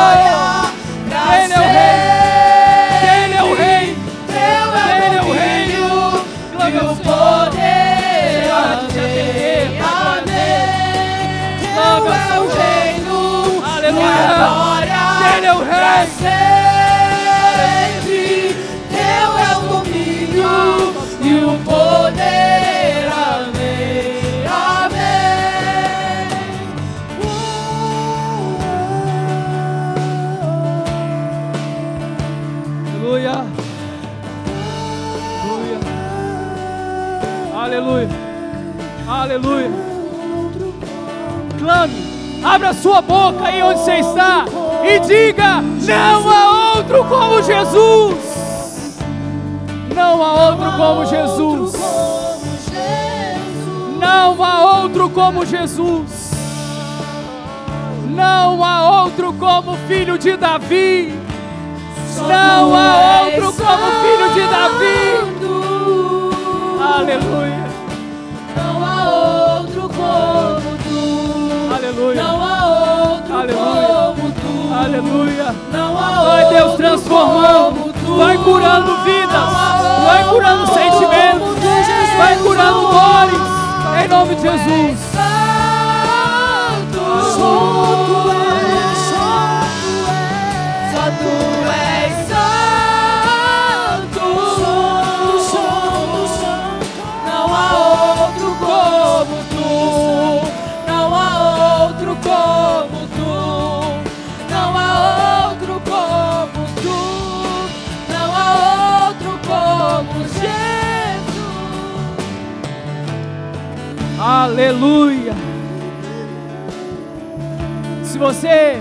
Abra 42.55 42.73
sua 42.73 43.03
boca 43.03 43.47
aí 43.47 43.61
onde 43.63 43.81
você 43.81 43.95
está 43.95 44.45
e 44.85 45.01
diga: 45.01 45.61
Não 45.61 46.31
há 46.31 46.77
outro 46.77 47.05
como 47.05 47.43
Jesus. 47.43 48.97
Não 49.93 50.23
há 50.23 50.51
outro 50.51 50.73
como 50.77 51.05
Jesus. 51.05 51.73
Não 53.99 54.45
há 54.45 54.83
outro 54.83 55.11
como 55.11 55.45
Jesus. 55.45 56.31
Não 58.11 58.65
há 58.65 59.03
outro 59.03 59.33
como 59.33 59.77
filho 59.89 60.17
de 60.17 60.37
Davi. 60.37 61.13
Não 62.29 62.77
há 62.77 63.23
outro 63.25 63.53
como 63.53 63.87
filho 64.01 64.33
de 64.33 64.47
Davi. 64.47 65.35
Aleluia. 66.99 67.65
Aleluia. 71.95 72.23
Não 72.23 72.43
há 72.43 72.67
outro 73.13 73.37
Aleluia. 73.39 74.15
como 74.17 74.33
tu. 74.33 74.75
Aleluia. 74.75 75.55
Não 75.73 75.97
há 75.97 76.25
Vai 76.25 76.49
Deus 76.49 76.75
transformando. 76.75 77.95
Vai 78.17 78.37
curando 78.39 78.97
vidas. 79.05 79.53
Vai 80.05 80.25
curando 80.29 80.67
sentimentos. 80.67 81.57
Vai 82.17 82.37
curando 82.39 82.81
dores. 82.81 84.05
Em 84.05 84.09
nome 84.09 84.35
de 84.35 84.43
Jesus. 84.43 85.14
Aleluia. 114.45 115.33
você 118.19 118.79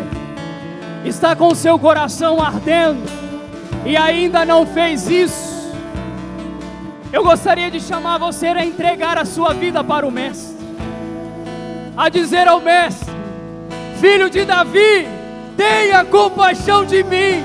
está 1.06 1.36
com 1.38 1.56
seu 1.56 1.80
coração 1.80 2.42
ardendo 2.42 3.02
e 3.86 3.96
ainda 3.96 4.46
não 4.46 4.66
fez 4.66 5.10
isso, 5.10 5.74
eu 7.12 7.24
gostaria 7.24 7.72
de 7.72 7.80
chamar 7.80 8.18
você 8.18 8.48
a 8.48 8.66
entregar 8.66 9.18
a 9.18 9.24
sua 9.24 9.54
vida 9.54 9.82
para 9.84 10.06
o 10.06 10.12
Mestre, 10.12 10.56
a 11.96 12.10
dizer 12.10 12.48
ao 12.48 12.60
Mestre: 12.60 13.14
Filho 14.00 14.30
de 14.30 14.44
Davi, 14.44 15.08
tenha 15.56 16.04
compaixão 16.04 16.86
de 16.86 17.04
mim, 17.04 17.42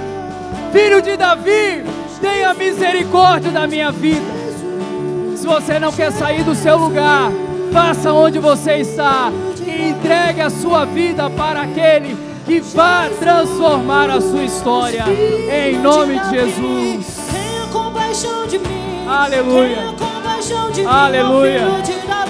filho 0.73 1.01
de 1.01 1.17
Davi, 1.17 1.85
tenha 2.21 2.53
misericórdia 2.53 3.53
da 3.53 3.67
minha 3.67 3.93
vida. 3.93 4.39
Se 5.37 5.47
você 5.47 5.79
não 5.79 5.93
quer 5.93 6.11
sair 6.11 6.43
do 6.43 6.55
seu 6.55 6.77
lugar, 6.77 7.31
faça 7.73 8.13
onde 8.13 8.39
você 8.39 8.77
está 8.77 9.33
e 9.67 9.89
entregue 9.91 10.41
a 10.41 10.51
sua 10.51 10.85
vida 10.85 11.31
para 11.31 11.63
aquele 11.63 12.17
que 12.45 12.61
vai 12.61 13.11
transformar 13.11 14.11
a 14.11 14.21
sua 14.21 14.43
história. 14.43 15.05
Em 15.51 15.79
nome 15.79 16.19
de 16.19 16.31
Jesus. 16.31 17.19
Aleluia. 19.09 19.95
Aleluia. 20.87 21.63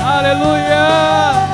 Aleluia. 0.05 1.52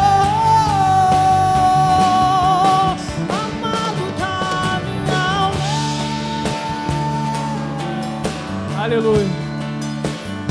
Aleluia. 8.89 9.27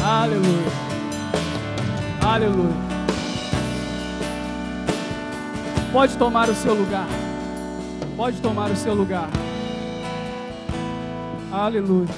Aleluia. 0.06 0.72
Aleluia. 2.24 2.76
Pode 5.92 6.16
tomar 6.20 6.48
o 6.48 6.54
seu 6.54 6.76
lugar. 6.76 7.08
Pode 8.16 8.40
tomar 8.40 8.70
o 8.70 8.76
seu 8.76 8.94
lugar. 8.94 9.28
Aleluia. 11.52 12.14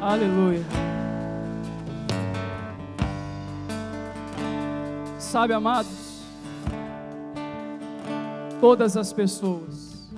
Aleluia. 0.00 0.64
Sabe, 5.18 5.52
amados, 5.52 6.22
todas 8.62 8.96
as 8.96 9.12
pessoas, 9.12 10.10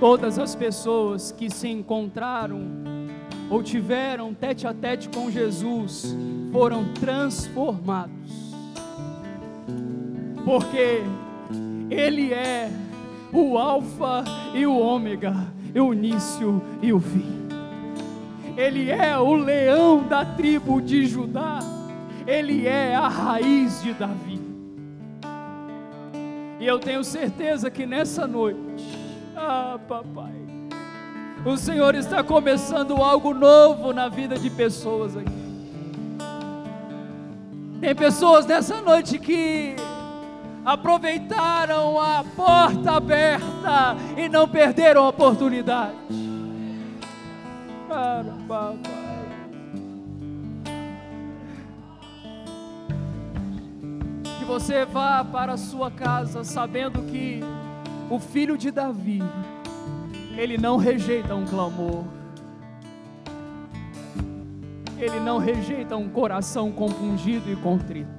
todas 0.00 0.40
as 0.40 0.56
pessoas 0.56 1.30
que 1.30 1.48
se 1.48 1.68
encontraram 1.68 2.90
ou 3.52 3.62
tiveram 3.62 4.32
tete 4.32 4.66
a 4.66 4.72
tete 4.72 5.10
com 5.10 5.30
Jesus 5.30 6.16
foram 6.50 6.90
transformados. 6.94 8.54
Porque 10.42 11.02
Ele 11.90 12.32
é 12.32 12.70
o 13.30 13.58
Alfa 13.58 14.24
e 14.54 14.66
o 14.66 14.78
Ômega, 14.78 15.34
o 15.74 15.92
início 15.92 16.62
e 16.80 16.94
o 16.94 16.98
fim. 16.98 17.46
Ele 18.56 18.90
é 18.90 19.18
o 19.18 19.34
leão 19.34 20.02
da 20.02 20.24
tribo 20.24 20.80
de 20.80 21.04
Judá, 21.06 21.58
Ele 22.26 22.66
é 22.66 22.94
a 22.94 23.06
raiz 23.06 23.82
de 23.82 23.92
Davi. 23.92 24.40
E 26.58 26.66
eu 26.66 26.78
tenho 26.78 27.04
certeza 27.04 27.70
que 27.70 27.84
nessa 27.84 28.26
noite, 28.26 28.82
ah, 29.36 29.78
papai, 29.86 30.51
o 31.44 31.56
Senhor 31.56 31.94
está 31.94 32.22
começando 32.22 32.96
algo 32.96 33.34
novo 33.34 33.92
na 33.92 34.08
vida 34.08 34.38
de 34.38 34.48
pessoas 34.48 35.16
aqui. 35.16 35.42
Tem 37.80 37.94
pessoas 37.96 38.46
nessa 38.46 38.80
noite 38.80 39.18
que 39.18 39.74
aproveitaram 40.64 42.00
a 42.00 42.24
porta 42.36 42.92
aberta 42.92 43.96
e 44.16 44.28
não 44.28 44.48
perderam 44.48 45.04
a 45.04 45.08
oportunidade. 45.08 45.96
Que 54.38 54.44
você 54.44 54.84
vá 54.84 55.24
para 55.24 55.54
a 55.54 55.58
sua 55.58 55.90
casa 55.90 56.44
sabendo 56.44 57.02
que 57.02 57.40
o 58.08 58.20
filho 58.20 58.56
de 58.56 58.70
Davi, 58.70 59.20
ele 60.36 60.56
não 60.56 60.76
rejeita 60.76 61.34
um 61.34 61.44
clamor. 61.44 62.04
Ele 64.98 65.18
não 65.20 65.38
rejeita 65.38 65.96
um 65.96 66.08
coração 66.08 66.70
compungido 66.70 67.50
e 67.50 67.56
contrito. 67.56 68.10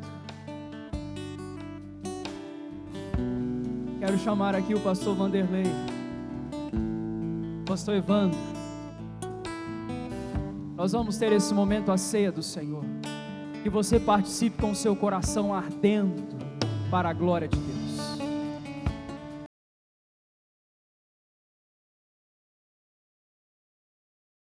Quero 4.00 4.18
chamar 4.18 4.54
aqui 4.54 4.76
o 4.76 4.80
pastor 4.82 5.16
Vanderlei, 5.16 5.64
pastor 7.66 7.96
Evandro. 7.96 8.38
Nós 10.76 10.92
vamos 10.92 11.18
ter 11.18 11.32
esse 11.32 11.54
momento 11.54 11.90
a 11.92 11.98
ceia 11.98 12.32
do 12.32 12.44
Senhor. 12.44 12.84
Que 13.64 13.70
você 13.70 13.98
participe 13.98 14.62
com 14.62 14.72
o 14.72 14.76
seu 14.76 14.94
coração 14.94 15.54
ardendo 15.54 16.22
para 16.92 17.10
a 17.10 17.14
glória 17.14 17.48
de 17.48 17.58
Deus. 17.58 17.73